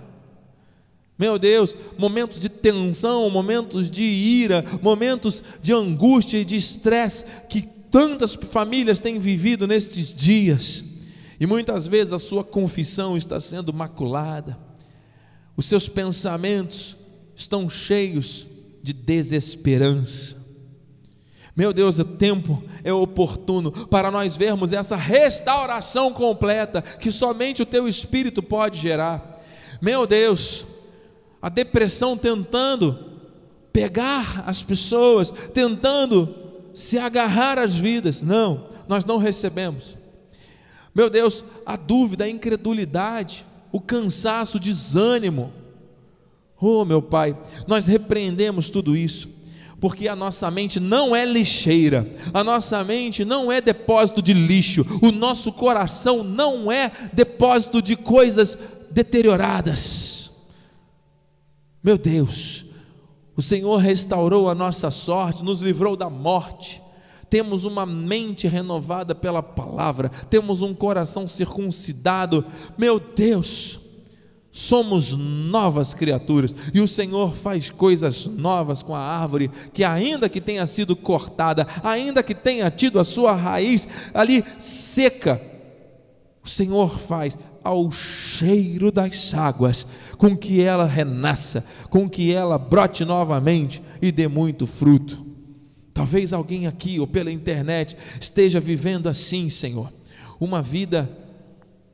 [1.19, 7.63] Meu Deus, momentos de tensão, momentos de ira, momentos de angústia e de estresse que
[7.91, 10.85] tantas famílias têm vivido nestes dias.
[11.39, 14.59] E muitas vezes a sua confissão está sendo maculada,
[15.57, 16.97] os seus pensamentos
[17.37, 18.47] estão cheios
[18.83, 20.37] de desesperança.
[21.55, 27.67] Meu Deus, o tempo é oportuno para nós vermos essa restauração completa que somente o
[27.67, 29.43] Teu Espírito pode gerar.
[29.81, 30.65] Meu Deus,
[31.43, 32.97] a depressão tentando
[33.73, 36.33] pegar as pessoas, tentando
[36.73, 38.23] se agarrar às vidas.
[38.23, 39.97] Não, nós não recebemos.
[40.95, 45.53] Meu Deus, a dúvida, a incredulidade, o cansaço, o desânimo.
[46.61, 49.29] Oh, meu Pai, nós repreendemos tudo isso,
[49.81, 54.87] porque a nossa mente não é lixeira, a nossa mente não é depósito de lixo,
[55.03, 58.57] o nosso coração não é depósito de coisas
[58.93, 60.22] deterioradas.
[61.83, 62.65] Meu Deus,
[63.37, 66.81] o Senhor restaurou a nossa sorte, nos livrou da morte,
[67.29, 72.45] temos uma mente renovada pela palavra, temos um coração circuncidado.
[72.77, 73.81] Meu Deus,
[74.53, 80.43] somos novas criaturas e o Senhor faz coisas novas com a árvore que, ainda que
[80.43, 85.41] tenha sido cortada, ainda que tenha tido a sua raiz ali seca,
[86.45, 89.87] o Senhor faz ao cheiro das águas,
[90.17, 95.25] com que ela renasça, com que ela brote novamente e dê muito fruto.
[95.95, 99.93] Talvez alguém aqui ou pela internet esteja vivendo assim, Senhor,
[100.41, 101.11] uma vida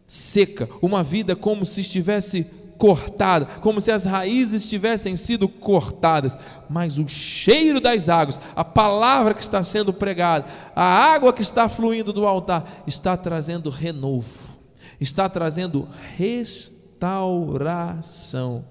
[0.06, 2.46] seca, uma vida como se estivesse
[2.78, 6.38] cortada, como se as raízes tivessem sido cortadas,
[6.70, 11.68] mas o cheiro das águas, a palavra que está sendo pregada, a água que está
[11.68, 14.47] fluindo do altar, está trazendo renovo,
[15.00, 18.64] está trazendo restauração,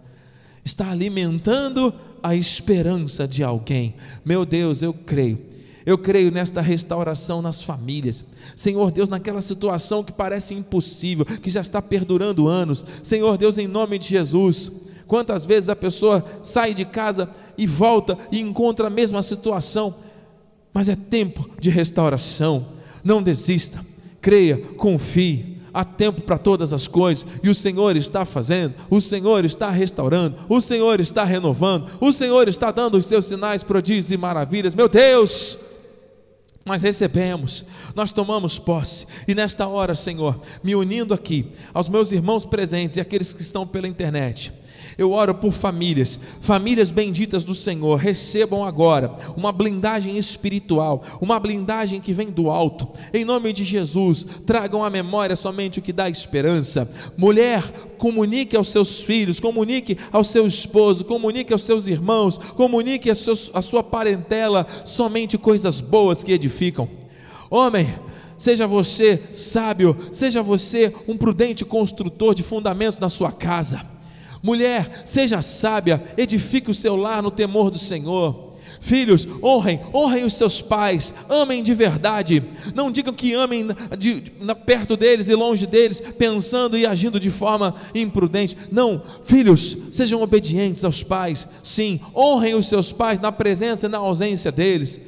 [0.64, 3.96] está alimentando a esperança de alguém.
[4.26, 5.58] Meu Deus, eu creio
[5.88, 8.26] eu creio nesta restauração nas famílias.
[8.58, 12.84] Senhor Deus, naquela situação que parece impossível, que já está perdurando anos.
[13.02, 14.70] Senhor Deus, em nome de Jesus.
[15.08, 19.96] Quantas vezes a pessoa sai de casa e volta e encontra a mesma situação,
[20.74, 22.68] mas é tempo de restauração.
[23.02, 23.80] Não desista,
[24.20, 29.46] creia, confie há tempo para todas as coisas, e o Senhor está fazendo, o Senhor
[29.46, 34.18] está restaurando, o Senhor está renovando, o Senhor está dando os seus sinais, prodígios e
[34.18, 34.74] maravilhas.
[34.74, 35.60] Meu Deus,
[36.66, 37.64] nós recebemos,
[37.94, 43.00] nós tomamos posse, e nesta hora, Senhor, me unindo aqui aos meus irmãos presentes e
[43.00, 44.52] aqueles que estão pela internet,
[44.98, 52.02] eu oro por famílias, famílias benditas do Senhor, recebam agora uma blindagem espiritual, uma blindagem
[52.02, 56.10] que vem do alto, em nome de Jesus, tragam à memória somente o que dá
[56.10, 56.90] esperança.
[57.18, 57.64] Mulher,
[57.98, 63.84] comunique aos seus filhos, comunique ao seu esposo, comunique aos seus irmãos, comunique a, sua
[63.84, 66.90] parentela somente coisas boas que edificam.
[67.50, 67.94] Homem,
[68.38, 73.97] seja você sábio, seja você um prudente construtor de fundamentos na sua casa.
[74.42, 78.48] Mulher, seja sábia, edifique o seu lar no temor do Senhor.
[78.80, 82.44] Filhos, honrem, honrem os seus pais, amem de verdade.
[82.76, 83.68] Não digam que amem
[83.98, 84.32] de, de,
[84.66, 88.56] perto deles e longe deles, pensando e agindo de forma imprudente.
[88.72, 91.48] Não, filhos, sejam obedientes aos pais.
[91.64, 95.02] Sim, honrem os seus pais na presença e na ausência deles.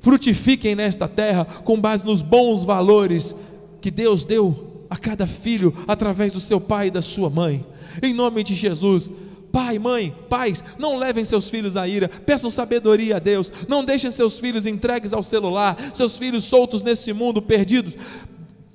[0.00, 3.34] Frutifiquem nesta terra com base nos bons valores
[3.80, 7.64] que Deus deu a cada filho através do seu pai e da sua mãe
[8.02, 9.10] em nome de Jesus.
[9.50, 14.10] Pai, mãe, pais, não levem seus filhos à ira, peçam sabedoria a Deus, não deixem
[14.10, 17.96] seus filhos entregues ao celular, seus filhos soltos nesse mundo, perdidos,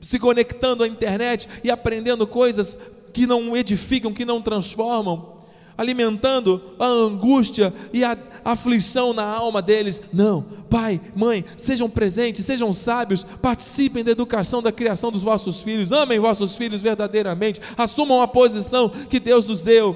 [0.01, 2.77] se conectando à internet e aprendendo coisas
[3.13, 5.42] que não edificam, que não transformam,
[5.77, 10.01] alimentando a angústia e a aflição na alma deles.
[10.11, 15.91] Não, pai, mãe, sejam presentes, sejam sábios, participem da educação, da criação dos vossos filhos,
[15.91, 19.93] amem vossos filhos verdadeiramente, assumam a posição que Deus nos deu,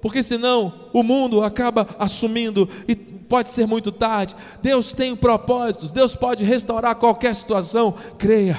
[0.00, 4.34] porque senão o mundo acaba assumindo e pode ser muito tarde.
[4.60, 8.58] Deus tem propósitos, Deus pode restaurar qualquer situação, creia.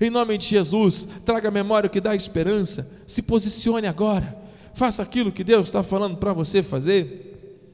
[0.00, 2.88] Em nome de Jesus, traga a memória que dá esperança.
[3.04, 4.37] Se posicione agora.
[4.78, 7.66] Faça aquilo que Deus está falando para você fazer.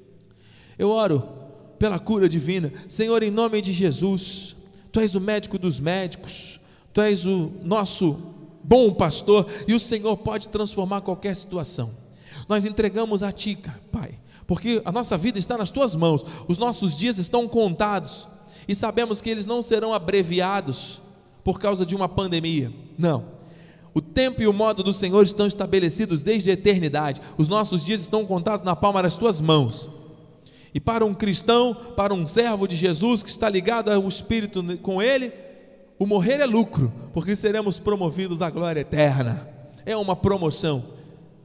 [0.79, 1.23] Eu oro
[1.79, 2.73] pela cura divina.
[2.89, 4.57] Senhor, em nome de Jesus,
[4.91, 6.59] Tu és o médico dos médicos,
[6.95, 8.19] Tu és o nosso
[8.63, 11.91] bom pastor e o Senhor pode transformar qualquer situação.
[12.49, 13.59] Nós entregamos a Ti,
[13.93, 18.27] Pai, porque a nossa vida está nas Tuas mãos, os nossos dias estão contados
[18.67, 21.03] e sabemos que eles não serão abreviados
[21.45, 22.73] por causa de uma pandemia.
[22.97, 23.44] Não.
[23.95, 27.21] O tempo e o modo do Senhor estão estabelecidos desde a eternidade.
[27.39, 29.89] Os nossos dias estão contados na palma das tuas mãos.
[30.75, 35.01] E para um cristão, para um servo de Jesus que está ligado ao Espírito com
[35.01, 35.33] ele,
[35.97, 39.49] o morrer é lucro, porque seremos promovidos à glória eterna.
[39.87, 40.85] É uma promoção.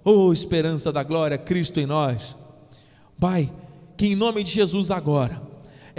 [0.04, 2.36] Oh, esperança da glória, Cristo em nós.
[3.20, 3.52] Pai,
[3.96, 5.40] que em nome de Jesus agora,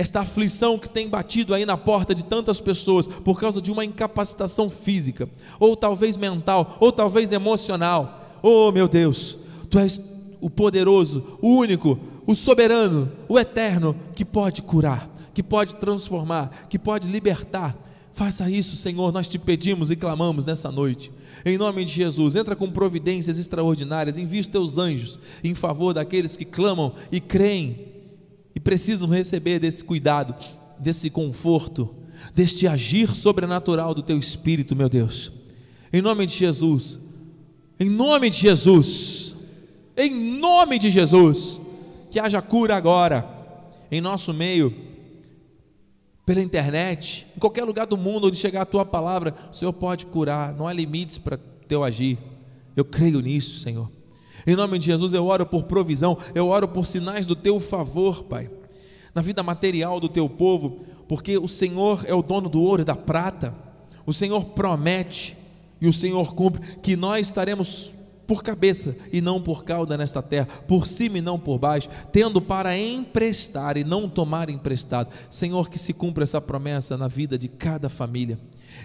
[0.00, 3.84] esta aflição que tem batido aí na porta de tantas pessoas por causa de uma
[3.84, 5.28] incapacitação física,
[5.58, 8.38] ou talvez mental, ou talvez emocional.
[8.42, 9.36] Oh, meu Deus,
[9.68, 10.02] tu és
[10.40, 16.78] o poderoso, o único, o soberano, o eterno, que pode curar, que pode transformar, que
[16.78, 17.76] pode libertar.
[18.10, 21.12] Faça isso, Senhor, nós te pedimos e clamamos nessa noite.
[21.44, 26.38] Em nome de Jesus, entra com providências extraordinárias, envia os teus anjos em favor daqueles
[26.38, 27.89] que clamam e creem
[28.54, 30.34] e precisam receber desse cuidado,
[30.78, 31.94] desse conforto,
[32.34, 35.32] deste agir sobrenatural do teu espírito, meu Deus.
[35.92, 36.98] Em nome de Jesus.
[37.78, 39.34] Em nome de Jesus.
[39.96, 41.60] Em nome de Jesus
[42.10, 43.26] que haja cura agora,
[43.90, 44.74] em nosso meio,
[46.26, 50.06] pela internet, em qualquer lugar do mundo onde chegar a tua palavra, o Senhor pode
[50.06, 51.38] curar, não há limites para
[51.68, 52.18] teu agir.
[52.76, 53.90] Eu creio nisso, Senhor.
[54.46, 58.24] Em nome de Jesus, eu oro por provisão, eu oro por sinais do teu favor,
[58.24, 58.50] Pai,
[59.14, 62.84] na vida material do teu povo, porque o Senhor é o dono do ouro e
[62.84, 63.54] da prata,
[64.06, 65.36] o Senhor promete
[65.80, 67.94] e o Senhor cumpre que nós estaremos
[68.30, 72.40] por cabeça e não por cauda nesta terra, por cima e não por baixo, tendo
[72.40, 75.10] para emprestar e não tomar emprestado.
[75.28, 78.38] Senhor, que se cumpra essa promessa na vida de cada família.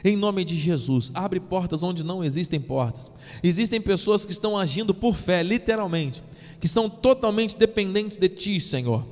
[0.03, 3.09] Em nome de Jesus, abre portas onde não existem portas.
[3.43, 6.23] Existem pessoas que estão agindo por fé, literalmente,
[6.59, 9.05] que são totalmente dependentes de Ti, Senhor.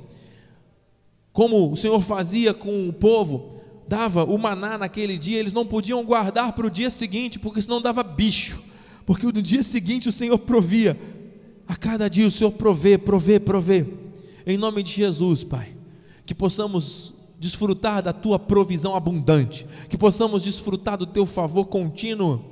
[1.32, 3.54] Como o Senhor fazia com o povo,
[3.88, 7.80] dava o maná naquele dia, eles não podiam guardar para o dia seguinte, porque senão
[7.80, 8.62] dava bicho.
[9.06, 10.98] Porque no dia seguinte o Senhor provia.
[11.66, 13.86] A cada dia o Senhor provê, provê, provê.
[14.46, 15.74] Em nome de Jesus, Pai,
[16.26, 17.13] que possamos
[17.44, 22.42] desfrutar da tua provisão abundante, que possamos desfrutar do teu favor contínuo.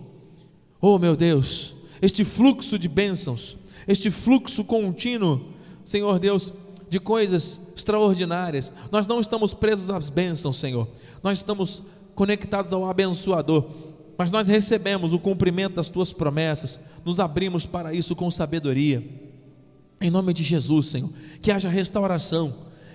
[0.79, 3.57] Oh, meu Deus, este fluxo de bênçãos,
[3.89, 5.41] este fluxo contínuo,
[5.83, 6.53] Senhor Deus,
[6.91, 8.71] de coisas extraordinárias.
[8.91, 10.87] Nós não estamos presos às bênçãos, Senhor.
[11.23, 11.83] Nós estamos
[12.15, 13.65] conectados ao abençoador.
[14.19, 19.03] Mas nós recebemos o cumprimento das tuas promessas, nos abrimos para isso com sabedoria.
[19.99, 21.09] Em nome de Jesus, Senhor,
[21.41, 22.53] que haja restauração,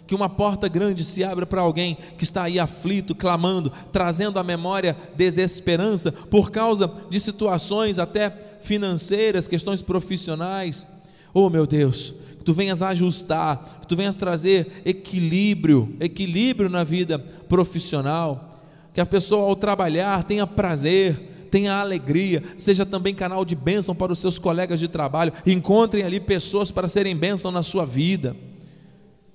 [0.08, 4.44] que uma porta grande se abra para alguém que está aí aflito, clamando, trazendo à
[4.44, 10.88] memória desesperança por causa de situações até financeiras, questões profissionais.
[11.34, 17.20] Oh, meu Deus, que tu venhas ajustar, que tu venhas trazer equilíbrio, equilíbrio na vida
[17.20, 23.94] profissional, que a pessoa ao trabalhar tenha prazer, tenha alegria, seja também canal de bênção
[23.94, 28.36] para os seus colegas de trabalho, encontrem ali pessoas para serem bênção na sua vida.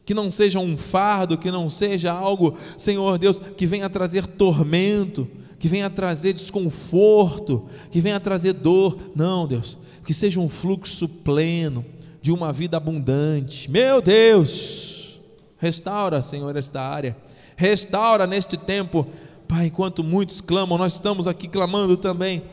[0.04, 5.28] Que não seja um fardo, que não seja algo, Senhor Deus, que venha trazer tormento,
[5.58, 8.98] que venha trazer desconforto, que venha trazer dor.
[9.14, 11.84] Não, Deus, que seja um fluxo pleno,
[12.22, 13.68] de uma vida abundante.
[13.70, 15.20] Meu Deus,
[15.58, 17.16] restaura, Senhor, esta área,
[17.56, 19.06] restaura neste tempo,
[19.48, 19.66] Pai.
[19.66, 22.44] Enquanto muitos clamam, nós estamos aqui clamando também,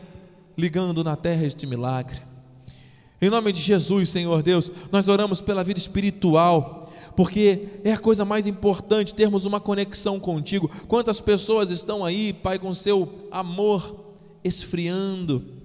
[0.58, 2.18] ligando na terra este milagre.
[3.22, 8.24] Em nome de Jesus, Senhor Deus, nós oramos pela vida espiritual, porque é a coisa
[8.24, 10.70] mais importante termos uma conexão contigo.
[10.88, 13.96] Quantas pessoas estão aí, Pai, com seu amor
[14.44, 15.60] esfriando,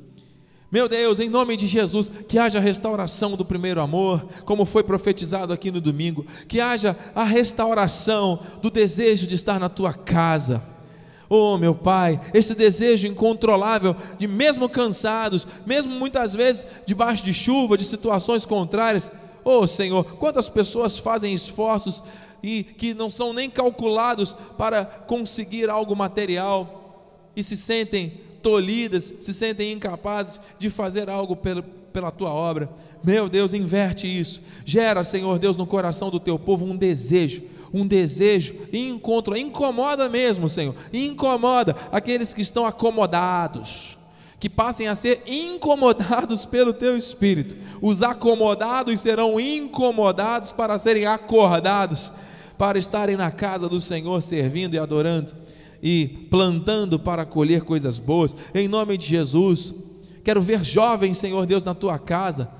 [0.74, 5.52] meu Deus, em nome de Jesus, que haja restauração do primeiro amor, como foi profetizado
[5.52, 10.60] aqui no domingo, que haja a restauração do desejo de estar na tua casa.
[11.28, 17.78] Oh, meu Pai, esse desejo incontrolável de mesmo cansados, mesmo muitas vezes debaixo de chuva,
[17.78, 19.12] de situações contrárias.
[19.44, 22.02] Oh, Senhor, quantas pessoas fazem esforços
[22.42, 29.32] e que não são nem calculados para conseguir algo material e se sentem tolhidas, se
[29.32, 32.68] sentem incapazes de fazer algo pela, pela tua obra.
[33.02, 34.42] Meu Deus, inverte isso.
[34.64, 37.42] Gera, Senhor Deus, no coração do teu povo um desejo,
[37.72, 43.98] um desejo, encontro, incomoda mesmo, Senhor, incomoda aqueles que estão acomodados.
[44.44, 47.56] Que passem a ser incomodados pelo teu espírito.
[47.80, 52.12] Os acomodados serão incomodados para serem acordados,
[52.58, 55.32] para estarem na casa do Senhor servindo e adorando
[55.82, 59.74] e plantando para colher coisas boas, em nome de Jesus.
[60.22, 62.50] Quero ver jovens, Senhor Deus, na tua casa,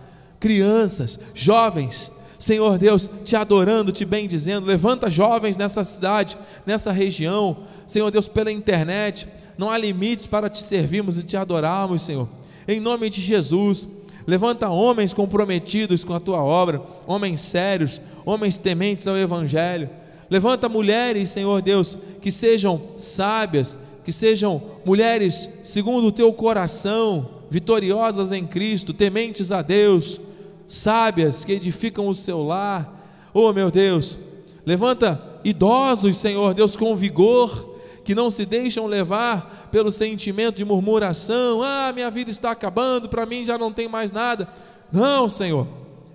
[0.41, 4.67] crianças, jovens, Senhor Deus, te adorando, te bendizendo.
[4.67, 9.29] Levanta jovens nessa cidade, nessa região, Senhor Deus, pela internet.
[9.57, 12.29] Não há limites para te servirmos e te adorarmos, Senhor.
[12.67, 13.89] Em nome de Jesus,
[14.27, 19.89] levanta homens comprometidos com a tua obra, homens sérios, homens tementes ao Evangelho
[20.31, 28.33] Levanta mulheres, Senhor Deus, que sejam sábias, que sejam mulheres segundo o teu coração, vitoriosas
[28.33, 30.21] em Cristo, tementes a Deus,
[30.67, 33.31] sábias que edificam o seu lar.
[33.33, 34.19] Oh, meu Deus,
[34.65, 37.74] levanta idosos, Senhor Deus, com vigor,
[38.05, 43.27] que não se deixam levar pelo sentimento de murmuração: ah, minha vida está acabando, para
[43.27, 44.49] mim já não tem mais nada.
[44.93, 45.67] Não, Senhor,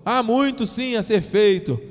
[0.05, 1.89] há muito sim a ser feito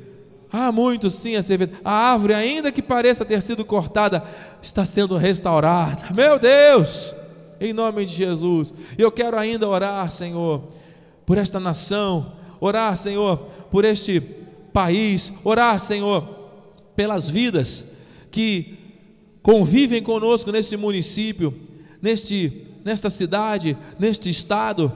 [0.50, 4.24] Há muito sim a ser A árvore, ainda que pareça ter sido cortada,
[4.62, 6.08] está sendo restaurada.
[6.14, 7.14] Meu Deus,
[7.60, 8.72] em nome de Jesus.
[8.96, 10.62] Eu quero ainda orar, Senhor,
[11.26, 13.36] por esta nação, orar, Senhor,
[13.70, 14.20] por este
[14.72, 16.26] país, orar, Senhor,
[16.96, 17.84] pelas vidas
[18.30, 18.77] que
[19.48, 21.54] convivem conosco neste município,
[22.02, 24.92] neste, nesta cidade, neste estado.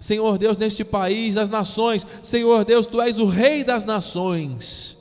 [0.00, 4.96] Senhor Deus, neste país, as nações, Senhor Deus, tu és o Rei das nações.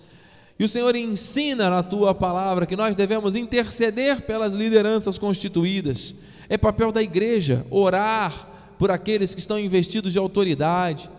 [0.59, 6.13] E o Senhor ensina na tua palavra que nós devemos interceder pelas lideranças constituídas.
[6.49, 11.09] É papel da igreja orar por aqueles que estão investidos de autoridade.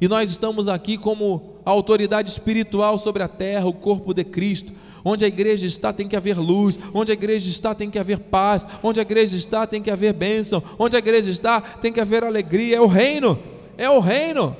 [0.00, 4.72] E nós estamos aqui como autoridade espiritual sobre a terra, o corpo de Cristo.
[5.04, 6.78] Onde a igreja está, tem que haver luz.
[6.92, 8.66] Onde a igreja está, tem que haver paz.
[8.82, 10.62] Onde a igreja está, tem que haver bênção.
[10.78, 12.76] Onde a igreja está, tem que haver alegria.
[12.76, 13.38] É o reino.
[13.76, 14.56] É o reino.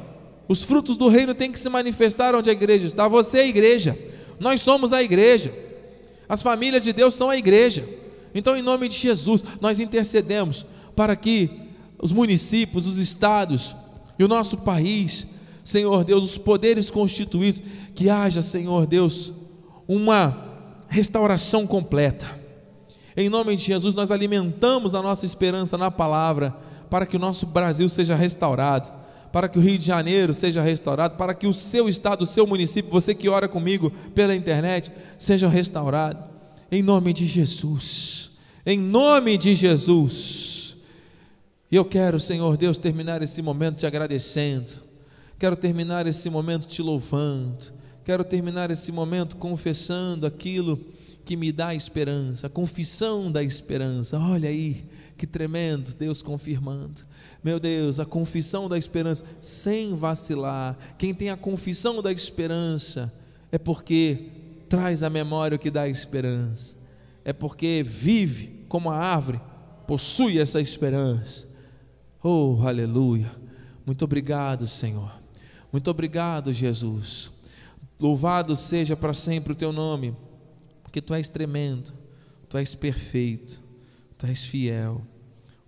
[0.49, 3.09] Os frutos do reino têm que se manifestar onde a igreja está.
[3.09, 3.99] Você é a igreja.
[4.39, 5.53] Nós somos a igreja.
[6.29, 7.89] As famílias de Deus são a igreja.
[8.35, 11.51] Então, em nome de Jesus, nós intercedemos para que
[11.99, 13.75] os municípios, os estados
[14.19, 15.27] e o nosso país,
[15.65, 17.63] Senhor Deus, os poderes constituídos,
[17.95, 19.33] que haja, Senhor Deus,
[19.89, 20.47] uma
[20.89, 22.27] restauração completa.
[23.17, 26.55] Em nome de Jesus, nós alimentamos a nossa esperança na palavra,
[26.91, 28.93] para que o nosso Brasil seja restaurado,
[29.33, 32.47] para que o Rio de Janeiro seja restaurado, para que o seu estado, o seu
[32.47, 36.23] município, você que ora comigo pela internet, seja restaurado.
[36.71, 38.31] Em nome de Jesus.
[38.65, 40.77] Em nome de Jesus.
[41.71, 44.71] E eu quero, Senhor Deus, terminar esse momento te agradecendo.
[45.39, 47.77] Quero terminar esse momento te louvando
[48.07, 50.79] Quero terminar esse momento confessando aquilo
[51.25, 54.17] que me dá esperança, a confissão da esperança.
[54.17, 54.87] Olha aí,
[55.19, 57.03] que tremendo, Deus confirmando.
[57.43, 60.79] Meu Deus, a confissão da esperança, sem vacilar.
[60.97, 63.13] Quem tem a confissão da esperança
[63.51, 64.29] é porque
[64.69, 66.77] traz a memória o que dá esperança,
[67.25, 69.41] é porque vive como a árvore,
[69.85, 71.45] possui essa esperança.
[72.23, 73.33] Oh, aleluia.
[73.85, 75.11] Muito obrigado, Senhor.
[75.73, 77.35] Muito obrigado, Jesus.
[77.99, 80.15] Louvado seja para sempre o teu nome,
[80.83, 81.95] porque tu és tremendo,
[82.49, 83.63] tu és perfeito,
[84.19, 85.01] tu és fiel.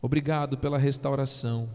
[0.01, 1.69] Obrigado pela restauração.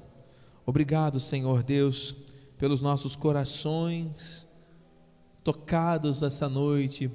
[0.65, 2.15] Obrigado, Senhor Deus,
[2.57, 4.47] pelos nossos corações
[5.43, 7.11] tocados essa noite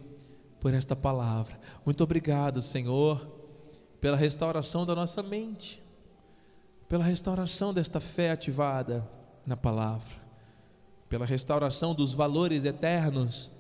[0.61, 1.59] por esta palavra.
[1.87, 3.27] Muito obrigado, Senhor,
[4.01, 5.83] pela restauração da nossa mente,
[6.89, 9.09] pela restauração desta fé ativada
[9.47, 10.18] na palavra
[11.09, 13.51] pela restauração dos valores eternos,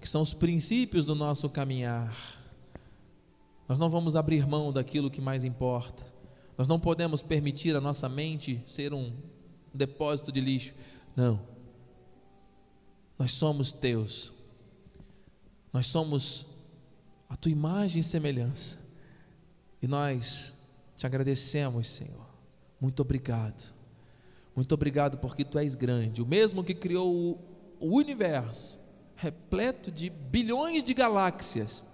[0.00, 2.14] que são os princípios do nosso caminhar.
[3.68, 6.06] Nós não vamos abrir mão daquilo que mais importa.
[6.58, 9.12] Nós não podemos permitir a nossa mente ser um
[9.72, 10.74] depósito de lixo.
[11.14, 11.40] Não.
[13.18, 14.32] Nós somos teus.
[15.72, 16.46] Nós somos
[17.28, 18.78] a tua imagem e semelhança.
[19.82, 20.54] E nós
[20.96, 22.26] te agradecemos, Senhor.
[22.80, 23.75] Muito obrigado
[24.56, 26.22] muito obrigado porque tu és grande.
[26.22, 27.38] O mesmo que criou
[27.78, 28.80] o universo,
[29.14, 31.84] repleto de bilhões de galáxias.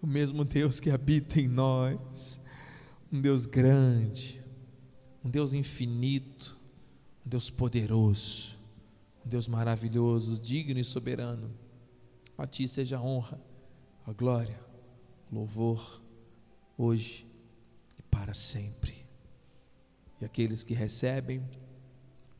[0.00, 2.40] O mesmo Deus que habita em nós.
[3.12, 4.42] Um Deus grande,
[5.24, 6.58] um Deus infinito,
[7.26, 8.58] um Deus poderoso,
[9.24, 11.50] um Deus maravilhoso, digno e soberano.
[12.36, 13.40] A ti seja a honra,
[14.04, 14.60] a glória,
[15.30, 16.02] o louvor,
[16.76, 17.26] hoje
[17.96, 19.06] e para sempre.
[20.20, 21.42] E aqueles que recebem,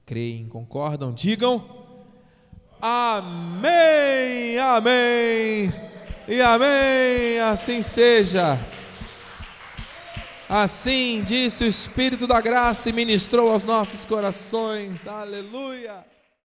[0.05, 1.85] creem, concordam, digam
[2.87, 5.73] amém, amém
[6.29, 8.59] e amém, assim seja.
[10.47, 16.05] Assim disse o Espírito da Graça e ministrou aos nossos corações, aleluia.